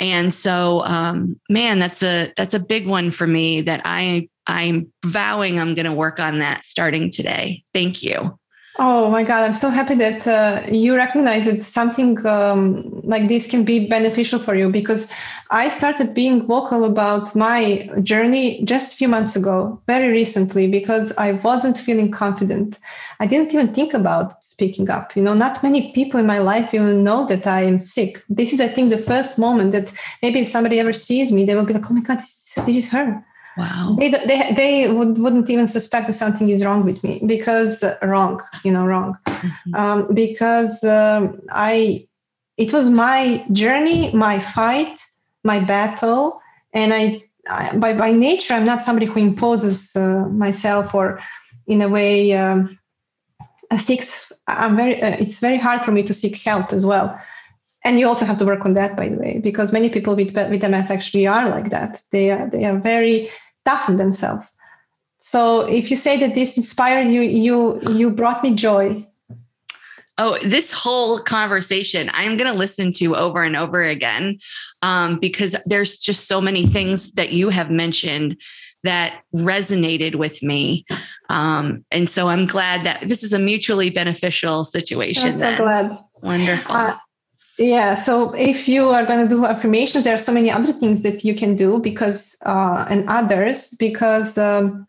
[0.00, 4.90] And so, um, man, that's a that's a big one for me that I I'm
[5.04, 7.64] vowing I'm going to work on that starting today.
[7.72, 8.38] Thank you.
[8.80, 13.50] Oh my God, I'm so happy that uh, you recognize that something um, like this
[13.50, 15.10] can be beneficial for you because
[15.50, 21.12] I started being vocal about my journey just a few months ago, very recently, because
[21.18, 22.78] I wasn't feeling confident.
[23.18, 25.16] I didn't even think about speaking up.
[25.16, 28.22] You know, not many people in my life even know that I am sick.
[28.28, 29.92] This is, I think, the first moment that
[30.22, 32.76] maybe if somebody ever sees me, they will be like, oh my God, this, this
[32.76, 33.24] is her
[33.58, 33.96] Wow.
[33.98, 37.98] They, they, they would, wouldn't even suspect that something is wrong with me because uh,
[38.02, 39.18] wrong, you know, wrong.
[39.26, 39.74] Mm-hmm.
[39.74, 42.06] Um, because um, I,
[42.56, 45.00] it was my journey, my fight,
[45.42, 46.40] my battle.
[46.72, 51.20] And I, I by, by nature, I'm not somebody who imposes uh, myself or
[51.66, 52.78] in a way um,
[53.76, 57.18] seeks, I'm very, uh, it's very hard for me to seek help as well
[57.84, 60.34] and you also have to work on that by the way because many people with
[60.34, 63.30] with ms actually are like that they are they are very
[63.68, 64.50] toughen themselves.
[65.18, 69.04] So if you say that this inspired you, you you brought me joy.
[70.20, 74.38] Oh, this whole conversation I'm going to listen to over and over again
[74.82, 78.36] um, because there's just so many things that you have mentioned
[78.84, 80.84] that resonated with me.
[81.28, 85.28] Um, and so I'm glad that this is a mutually beneficial situation.
[85.28, 85.98] I'm so glad.
[86.22, 86.74] Wonderful.
[86.74, 86.96] Uh,
[87.58, 87.94] yeah.
[87.96, 91.24] So if you are going to do affirmations, there are so many other things that
[91.24, 94.86] you can do because, uh, and others, because um,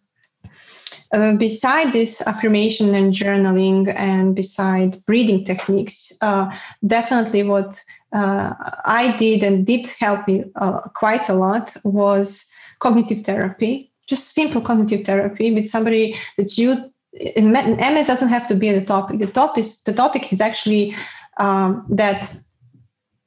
[1.11, 6.55] uh, beside this affirmation and journaling and beside breathing techniques, uh,
[6.85, 8.53] definitely what uh,
[8.85, 12.45] I did and did help me uh, quite a lot was
[12.77, 16.91] cognitive therapy, just simple cognitive therapy with somebody that you,
[17.35, 19.17] MS doesn't have to be the topic.
[19.19, 20.95] The topic is, the topic is actually
[21.37, 22.35] um, that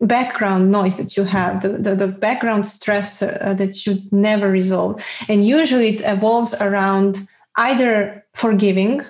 [0.02, 5.02] background noise that you have, the, the, the background stress uh, that you never resolve.
[5.28, 7.18] And usually it evolves around
[7.56, 9.02] either forgiving,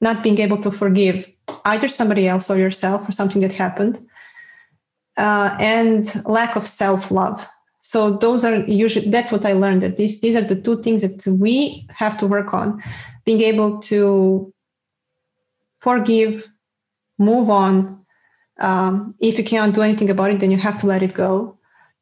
[0.00, 1.26] not being able to forgive
[1.64, 4.06] either somebody else or yourself for something that happened,
[5.16, 7.46] uh, and lack of self love.
[7.80, 11.02] So those are usually that's what I learned that these these are the two things
[11.02, 12.82] that we have to work on,
[13.24, 14.52] being able to
[15.80, 16.48] forgive,
[17.18, 18.04] move on,
[18.58, 21.56] um, if you cannot do anything about it, then you have to let it go.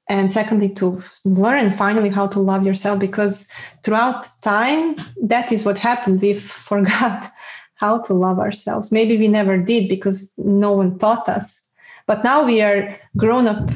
[0.08, 3.48] And secondly, to learn finally how to love yourself, because
[3.82, 6.20] throughout time, that is what happened.
[6.20, 6.34] We
[6.68, 7.30] forgot
[7.76, 8.92] how to love ourselves.
[8.92, 11.60] Maybe we never did because no one taught us.
[12.06, 13.70] But now we are grown up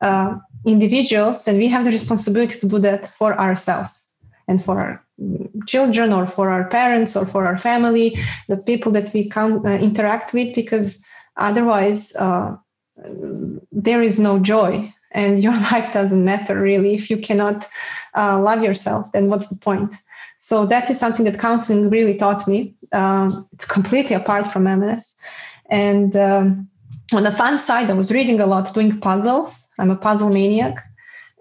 [0.00, 4.08] uh, individuals and we have the responsibility to do that for ourselves
[4.48, 5.04] and for our
[5.66, 8.18] children or for our parents or for our family,
[8.48, 11.02] the people that we can uh, interact with, because
[11.36, 12.56] Otherwise, uh,
[13.72, 16.94] there is no joy and your life doesn't matter really.
[16.94, 17.66] If you cannot
[18.16, 19.94] uh, love yourself, then what's the point?
[20.38, 22.74] So that is something that counseling really taught me.
[22.92, 25.14] Um, it's completely apart from MS.
[25.70, 26.68] And um,
[27.12, 29.68] on the fun side, I was reading a lot, doing puzzles.
[29.78, 30.84] I'm a puzzle maniac.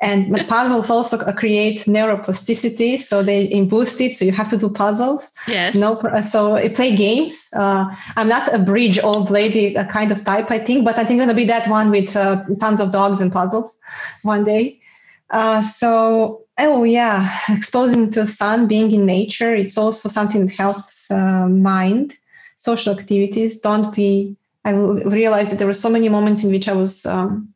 [0.04, 4.18] And puzzles also create neuroplasticity, so they boost it.
[4.18, 5.32] So you have to do puzzles.
[5.48, 5.76] Yes.
[5.76, 5.90] No.
[6.22, 7.48] So I play games.
[7.54, 7.86] Uh,
[8.18, 11.28] I'm not a bridge old lady kind of type, I think, but I think I'm
[11.28, 13.80] gonna be that one with uh, tons of dogs and puzzles
[14.24, 14.82] one day.
[15.30, 21.10] Uh, so, oh yeah, exposing to sun, being in nature, it's also something that helps
[21.12, 22.18] uh, mind.
[22.58, 23.60] Social activities.
[23.60, 24.36] Don't be.
[24.66, 27.54] I realized that there were so many moments in which I was um,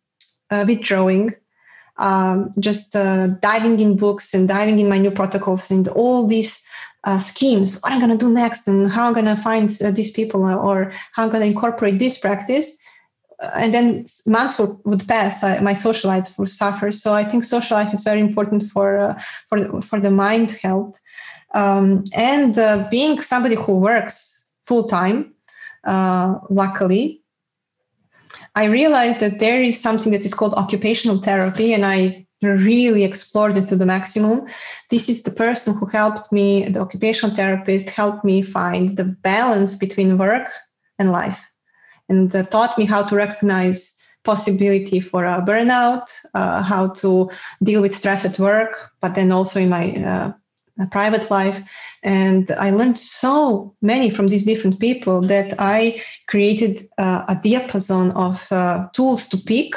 [0.50, 1.34] uh, withdrawing,
[1.98, 6.62] um, just uh, diving in books and diving in my new protocols and all these
[7.04, 7.80] uh, schemes.
[7.82, 10.42] What I'm going to do next and how I'm going to find uh, these people
[10.44, 12.78] or how I'm going to incorporate this practice.
[13.40, 15.44] Uh, and then months would, would pass.
[15.44, 16.92] Uh, my social life would suffer.
[16.92, 21.00] So i think social life is very important for uh, for for the mind health.
[21.54, 25.34] Um, and uh, being somebody who works full time
[26.50, 27.22] luckily
[28.62, 33.58] i realized that there is something that is called occupational therapy and i really explored
[33.58, 34.48] it to the maximum.
[34.92, 39.78] This is the person who helped me the occupational therapist helped me find the balance
[39.78, 40.48] between work
[41.00, 41.40] and life
[42.10, 47.30] and uh, taught me how to recognize possibility for a burnout, uh, how to
[47.64, 50.32] deal with stress at work, but then also in my uh,
[50.86, 51.62] private life.
[52.04, 58.16] And I learned so many from these different people that I created uh, a diapason
[58.16, 59.76] of uh, tools to pick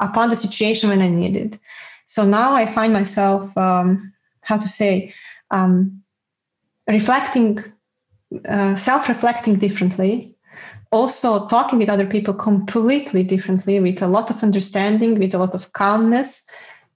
[0.00, 1.60] upon the situation when I needed.
[2.06, 5.14] So now I find myself, um, how to say,
[5.50, 6.02] um,
[6.88, 7.62] reflecting,
[8.48, 10.34] uh, self reflecting differently
[10.90, 15.54] also talking with other people completely differently with a lot of understanding with a lot
[15.54, 16.46] of calmness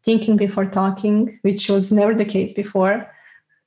[0.05, 3.09] thinking before talking which was never the case before.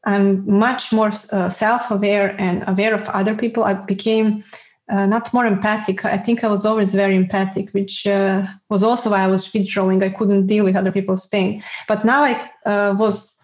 [0.04, 3.64] I'm much more uh, self-aware and aware of other people.
[3.64, 4.44] I became
[4.92, 6.06] uh, not more empathic.
[6.06, 10.04] I think i was always very empathic which uh, was also why i was withdrawing.
[10.04, 11.64] I couldn't deal with other people's pain.
[11.88, 12.34] But now i
[12.66, 13.36] uh, was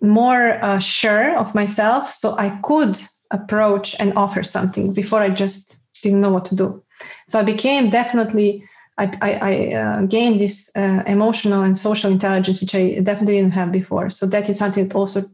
[0.00, 5.76] more uh, sure of myself so i could approach and offer something before i just
[6.02, 6.82] didn't know what to do.
[7.28, 8.64] So I became definitely,
[9.02, 13.52] I, I, I uh, gained this uh, emotional and social intelligence, which I definitely didn't
[13.52, 14.10] have before.
[14.10, 15.24] So that is something that also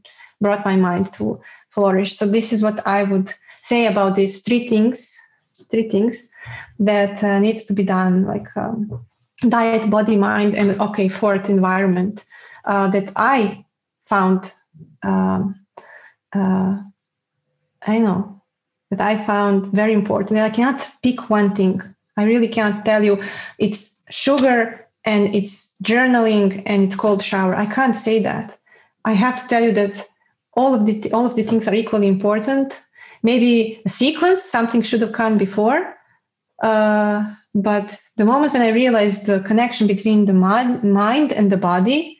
[0.41, 1.41] brought my mind to
[1.71, 2.16] flourish.
[2.16, 5.14] So this is what I would say about these three things,
[5.71, 6.29] three things
[6.79, 9.05] that uh, needs to be done, like um,
[9.49, 12.25] diet, body, mind, and okay, fourth environment
[12.64, 13.64] uh, that I
[14.07, 14.53] found.
[15.03, 15.55] Um,
[16.35, 16.83] uh,
[17.83, 18.43] I know
[18.91, 20.39] that I found very important.
[20.41, 21.83] I cannot pick one thing.
[22.19, 23.23] I really can't tell you
[23.59, 27.55] it's sugar and it's journaling and it's cold shower.
[27.55, 28.59] I can't say that.
[29.05, 30.09] I have to tell you that
[30.55, 32.83] all of the all of the things are equally important.
[33.23, 35.95] Maybe a sequence, something should have come before.
[36.62, 42.19] Uh, but the moment when I realized the connection between the mind and the body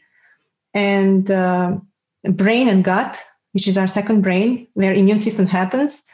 [0.75, 1.77] and uh,
[2.23, 3.19] brain and gut,
[3.53, 6.05] which is our second brain, where immune system happens,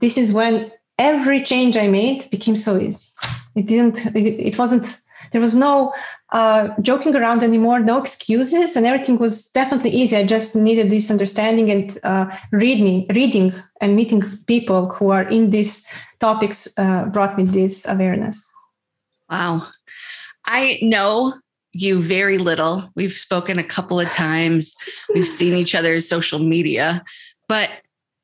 [0.00, 3.08] this is when every change I made became so easy.
[3.54, 4.98] It didn't, it, it wasn't,
[5.32, 5.92] there was no
[6.30, 10.16] uh, joking around anymore, no excuses, and everything was definitely easy.
[10.16, 15.50] I just needed this understanding and uh, reading, reading and meeting people who are in
[15.50, 15.86] these
[16.20, 18.44] topics uh, brought me this awareness.
[19.30, 19.68] Wow.
[20.44, 21.34] I know
[21.72, 22.90] you very little.
[22.94, 24.74] We've spoken a couple of times.
[25.14, 27.04] We've seen each other's social media,
[27.48, 27.70] but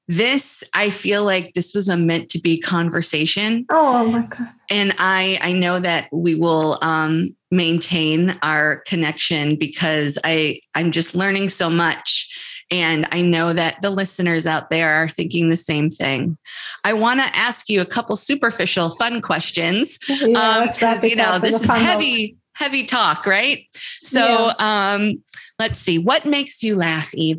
[0.09, 3.65] this i feel like this was a meant to be conversation.
[3.71, 4.49] Oh my god.
[4.69, 11.15] And i i know that we will um maintain our connection because i i'm just
[11.15, 12.29] learning so much.
[12.71, 16.37] And i know that the listeners out there are thinking the same thing.
[16.85, 21.61] I want to ask you a couple superficial fun questions yeah, um you know this
[21.61, 23.67] is heavy heavy talk right?
[24.03, 24.93] So yeah.
[24.93, 25.23] um
[25.61, 25.99] let's see.
[25.99, 27.39] What makes you laugh eve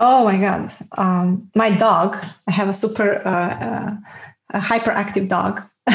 [0.00, 0.72] Oh my God.
[0.96, 3.96] Um, my dog, I have a super uh, uh,
[4.54, 5.62] a hyperactive dog.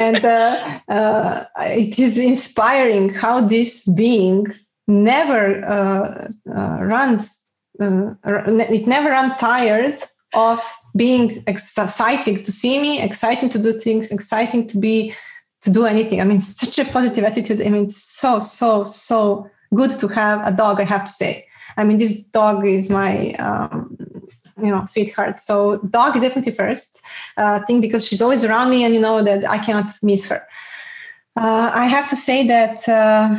[0.00, 4.46] and uh, uh, it is inspiring how this being
[4.88, 7.42] never uh, uh, runs,
[7.78, 9.98] it never runs tired
[10.34, 10.60] of
[10.96, 15.14] being exciting to see me, exciting to do things, exciting to be,
[15.62, 16.20] to do anything.
[16.20, 17.62] I mean, such a positive attitude.
[17.62, 21.46] I mean, so, so, so good to have a dog, I have to say.
[21.76, 23.96] I mean, this dog is my, um,
[24.58, 25.40] you know, sweetheart.
[25.40, 26.98] So dog is definitely first
[27.36, 30.46] uh, thing because she's always around me, and you know that I cannot miss her.
[31.36, 33.38] Uh, I have to say that uh,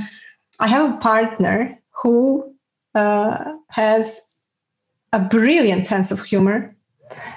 [0.59, 2.53] I have a partner who
[2.95, 4.21] uh, has
[5.11, 6.75] a brilliant sense of humor.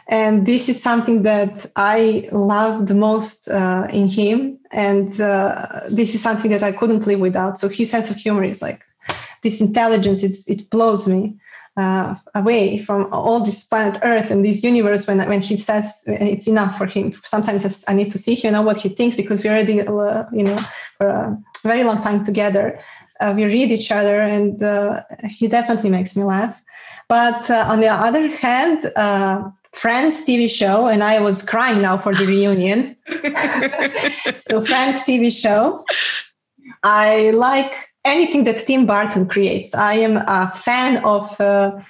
[0.08, 4.58] And this is something that I love the most uh, in him.
[4.72, 7.58] And uh, this is something that I couldn't live without.
[7.58, 8.82] So his sense of humor is like
[9.42, 11.36] this intelligence it's, it blows me
[11.76, 16.46] uh, away from all this planet Earth and this universe when when he says it's
[16.46, 17.12] enough for him.
[17.26, 20.44] Sometimes I need to see you know what he thinks because we already uh, you
[20.44, 20.58] know
[20.96, 22.80] for a very long time together.
[23.20, 26.62] Uh, we read each other, and uh, he definitely makes me laugh.
[27.08, 31.98] But uh, on the other hand, uh, Friends TV show, and I was crying now
[31.98, 32.96] for the reunion.
[34.40, 35.84] so Friends TV show.
[36.82, 37.72] I like
[38.06, 39.74] anything that Tim Burton creates.
[39.74, 41.80] I am a fan of uh,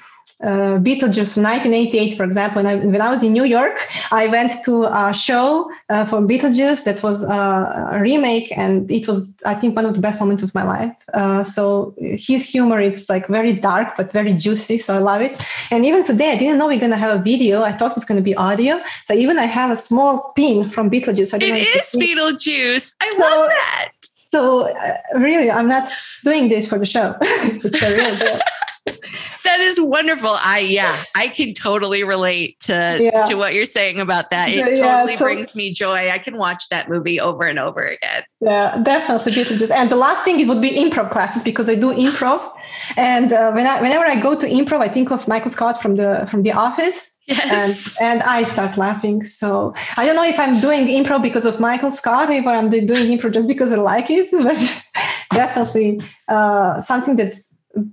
[0.43, 2.63] uh, Beetlejuice from 1988, for example.
[2.63, 6.21] When I, when I was in New York, I went to a show uh, for
[6.21, 10.21] Beetlejuice that was uh, a remake, and it was, I think, one of the best
[10.21, 10.95] moments of my life.
[11.15, 15.43] Uh, so his humor, it's like very dark but very juicy, so I love it.
[15.71, 17.63] And even today, I didn't know we are gonna have a video.
[17.63, 18.81] I thought it's gonna be audio.
[19.07, 21.33] So even I have a small pin from Beetlejuice.
[21.33, 22.95] I it is Beetlejuice.
[23.01, 23.93] I so, love that.
[24.31, 25.91] So uh, really, I'm not
[26.25, 27.17] doing this for the show.
[27.21, 28.41] it's a real deal.
[29.45, 30.31] that is wonderful.
[30.31, 33.25] I yeah, I can totally relate to yeah.
[33.25, 34.49] to what you're saying about that.
[34.49, 36.11] It yeah, totally so, brings me joy.
[36.11, 38.25] I can watch that movie over and over again.
[38.41, 39.71] Yeah, definitely Beetlejuice.
[39.71, 42.49] And the last thing it would be improv classes because I do improv,
[42.97, 45.97] and uh, when I whenever I go to improv, I think of Michael Scott from
[45.97, 47.11] the from The Office.
[47.27, 47.97] Yes.
[48.01, 49.25] And, and I start laughing.
[49.25, 52.87] So I don't know if I'm doing improv because of Michael Scott, or I'm doing
[52.87, 54.85] improv just because I like it, but
[55.31, 57.35] definitely uh, something that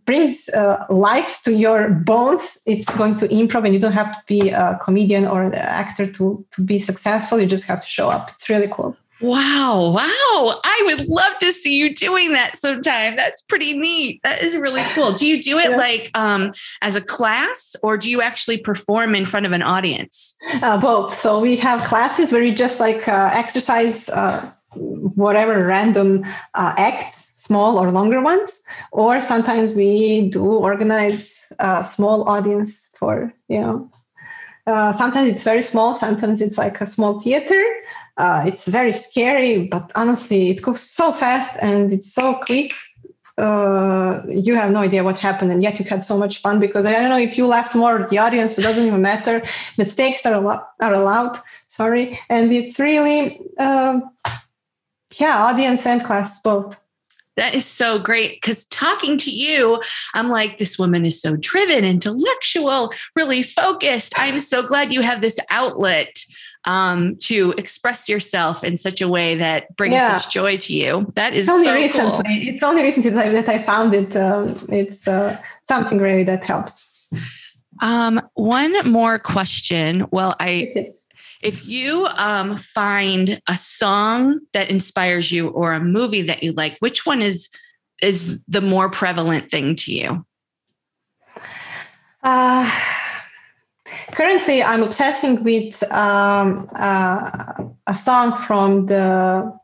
[0.06, 4.24] brings uh, life to your bones it's going to improv and you don't have to
[4.28, 8.10] be a comedian or an actor to to be successful you just have to show
[8.10, 10.59] up it's really cool wow wow.
[10.63, 13.15] I would love to see you doing that sometime.
[13.15, 14.21] That's pretty neat.
[14.24, 15.13] That is really cool.
[15.13, 15.78] Do you do it yeah.
[15.78, 16.51] like um,
[16.82, 20.36] as a class or do you actually perform in front of an audience?
[20.61, 21.15] Uh, both.
[21.15, 27.34] So we have classes where you just like uh, exercise uh, whatever random uh, acts
[27.36, 33.89] small or longer ones, or sometimes we do organize a small audience for, you know,
[34.65, 37.61] uh, sometimes it's very small, sometimes it's like a small theater.
[38.18, 42.74] Uh, it's very scary, but honestly, it goes so fast and it's so quick.
[43.39, 46.86] Uh, you have no idea what happened, and yet you had so much fun because
[46.86, 49.41] I don't know if you laughed more, the audience, it doesn't even matter.
[49.76, 52.20] Mistakes are, al- are allowed, sorry.
[52.30, 54.11] And it's really, um,
[55.16, 56.80] yeah, audience and class both.
[57.36, 59.82] That is so great because talking to you,
[60.14, 64.14] I'm like, this woman is so driven, intellectual, really focused.
[64.18, 66.24] I'm so glad you have this outlet
[66.66, 70.18] um, to express yourself in such a way that brings yeah.
[70.18, 71.07] such joy to you.
[71.16, 72.11] That is it's only so recently.
[72.24, 72.53] Cool.
[72.53, 74.16] It's only recently that I found it.
[74.16, 77.07] Um, it's uh, something really that helps.
[77.82, 80.05] Um, one more question.
[80.11, 80.93] Well, I
[81.41, 86.78] if you um, find a song that inspires you or a movie that you like,
[86.80, 87.49] which one is
[88.01, 90.26] is the more prevalent thing to you?
[92.24, 92.70] Uh,
[94.14, 97.53] currently, I'm obsessing with um, uh,
[97.88, 99.57] a song from the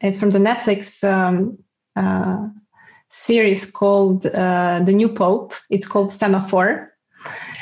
[0.00, 1.58] it's from the Netflix um,
[1.94, 2.48] uh,
[3.10, 5.52] series called uh, The New Pope.
[5.68, 6.89] It's called Semaphore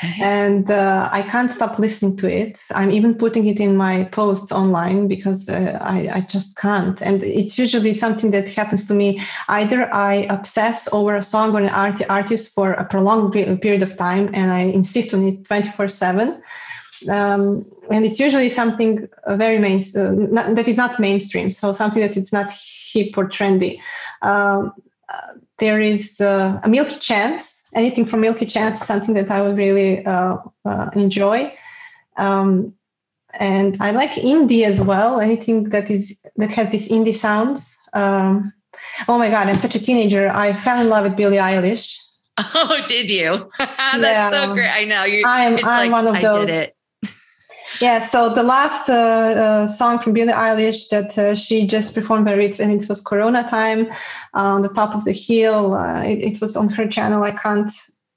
[0.01, 2.59] and uh, I can't stop listening to it.
[2.71, 7.01] I'm even putting it in my posts online because uh, I, I just can't.
[7.01, 9.21] And it's usually something that happens to me.
[9.47, 13.97] Either I obsess over a song or an art- artist for a prolonged period of
[13.97, 16.41] time and I insist on it 24 7.
[17.07, 22.17] Um, and it's usually something very main uh, that is not mainstream, so something that
[22.17, 22.51] is not
[22.91, 23.79] hip or trendy.
[24.21, 24.73] Um,
[25.07, 29.41] uh, there is uh, a Milky Chance anything from Milky Chance is something that I
[29.41, 31.53] would really uh, uh, enjoy.
[32.17, 32.73] Um,
[33.33, 35.19] and I like indie as well.
[35.19, 37.75] Anything that is that has these indie sounds.
[37.93, 38.53] Um,
[39.07, 40.29] oh my god, I'm such a teenager.
[40.29, 41.97] I fell in love with Billie Eilish.
[42.55, 43.49] Oh, did you?
[43.57, 44.29] That's yeah.
[44.29, 44.69] so great.
[44.69, 45.23] I know you.
[45.25, 46.69] I'm, I'm like, one of those.
[47.79, 52.25] Yeah, so the last uh, uh, song from Billie Eilish that uh, she just performed
[52.25, 53.91] by it, and it was Corona time
[54.33, 55.75] uh, on the top of the hill.
[55.75, 57.23] Uh, it, it, was on her channel.
[57.23, 57.71] I can't,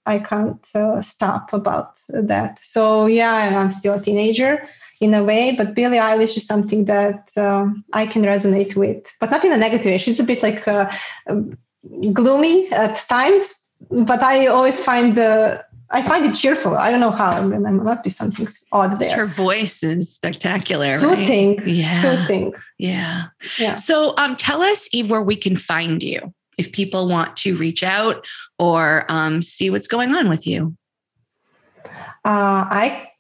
[0.07, 2.59] I can't uh, stop about that.
[2.61, 4.67] So yeah, I'm still a teenager
[5.01, 9.31] in a way, but Billie Eilish is something that um, I can resonate with, but
[9.31, 9.99] not in a negative way.
[9.99, 11.57] She's a bit like um,
[12.13, 16.75] gloomy at times, but I always find the I find it cheerful.
[16.77, 17.31] I don't know how.
[17.31, 19.15] I mean, there must be something odd there.
[19.15, 20.99] Her voice is spectacular.
[20.99, 21.57] Soothing.
[21.59, 21.67] Right?
[21.67, 22.01] Yeah.
[22.01, 22.55] Soothing.
[22.79, 23.27] Yeah.
[23.59, 23.77] Yeah.
[23.77, 27.83] So um, tell us, Eve, where we can find you if people want to reach
[27.83, 28.27] out
[28.59, 30.75] or um, see what's going on with you.
[32.25, 33.11] Uh, I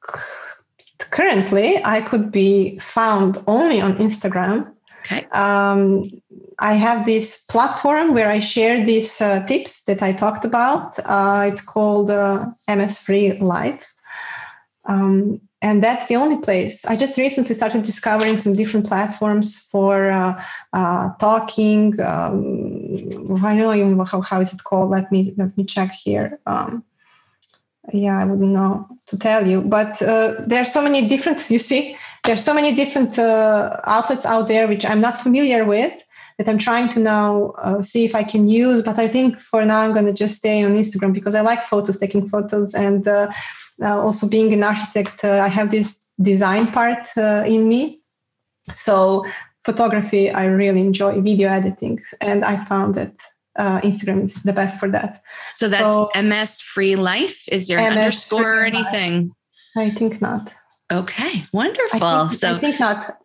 [0.98, 4.72] currently I could be found only on Instagram.
[5.04, 5.26] Okay.
[5.32, 6.04] Um,
[6.62, 10.96] I have this platform where I share these uh, tips that I talked about.
[11.00, 13.84] Uh, it's called uh, MS Free Life.
[14.84, 16.84] Um, and that's the only place.
[16.84, 20.40] I just recently started discovering some different platforms for uh,
[20.72, 22.00] uh, talking.
[22.00, 24.90] Um, I don't even know how, how is it called.
[24.90, 26.38] Let me let me check here.
[26.46, 26.84] Um,
[27.92, 31.50] yeah, I wouldn't know to tell you, but uh, there are so many different.
[31.50, 36.04] You see, there are so many different outlets out there which I'm not familiar with
[36.38, 38.82] that I'm trying to now uh, see if I can use.
[38.82, 41.64] But I think for now I'm going to just stay on Instagram because I like
[41.64, 43.30] photos, taking photos, and uh,
[43.80, 48.00] uh, also being an architect, uh, I have this design part uh, in me.
[48.72, 49.26] So
[49.64, 53.14] photography, I really enjoy video editing, and I found that
[53.56, 55.22] uh, Instagram is the best for that.
[55.52, 57.48] So that's so, MS Free Life.
[57.48, 59.34] Is there an MS underscore or anything?
[59.76, 59.92] Life.
[59.92, 60.52] I think not.
[60.92, 62.02] Okay, wonderful.
[62.02, 63.18] I think, so I think not.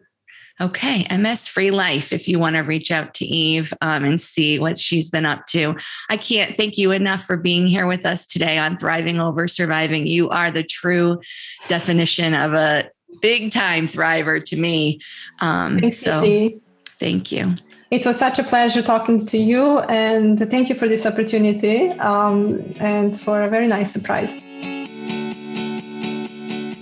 [0.60, 4.58] Okay, MS Free Life, if you want to reach out to Eve um, and see
[4.58, 5.76] what she's been up to.
[6.10, 10.08] I can't thank you enough for being here with us today on Thriving Over Surviving.
[10.08, 11.22] You are the true
[11.68, 12.90] definition of a
[13.22, 15.00] big time thriver to me.
[15.42, 16.60] Um, thank so you.
[17.00, 17.56] thank you.
[17.92, 22.74] It was such a pleasure talking to you, and thank you for this opportunity um,
[22.80, 24.42] and for a very nice surprise.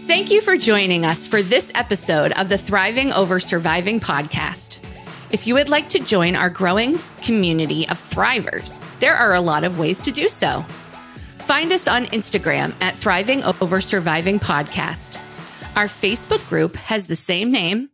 [0.07, 4.77] Thank you for joining us for this episode of the Thriving Over Surviving podcast.
[5.31, 9.63] If you would like to join our growing community of thrivers, there are a lot
[9.63, 10.61] of ways to do so.
[11.39, 15.19] Find us on Instagram at Thriving Over Surviving Podcast.
[15.75, 17.89] Our Facebook group has the same name.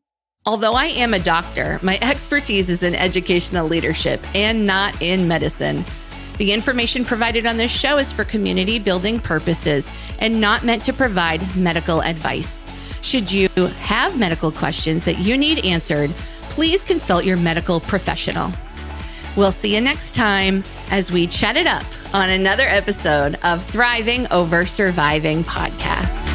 [0.46, 5.86] Although I am a doctor, my expertise is in educational leadership and not in medicine.
[6.42, 9.88] The information provided on this show is for community building purposes
[10.18, 12.66] and not meant to provide medical advice.
[13.04, 13.48] Should you
[13.82, 16.10] have medical questions that you need answered,
[16.50, 18.52] please consult your medical professional.
[19.38, 24.26] We'll see you next time as we chat it up on another episode of Thriving
[24.32, 26.31] Over Surviving podcast.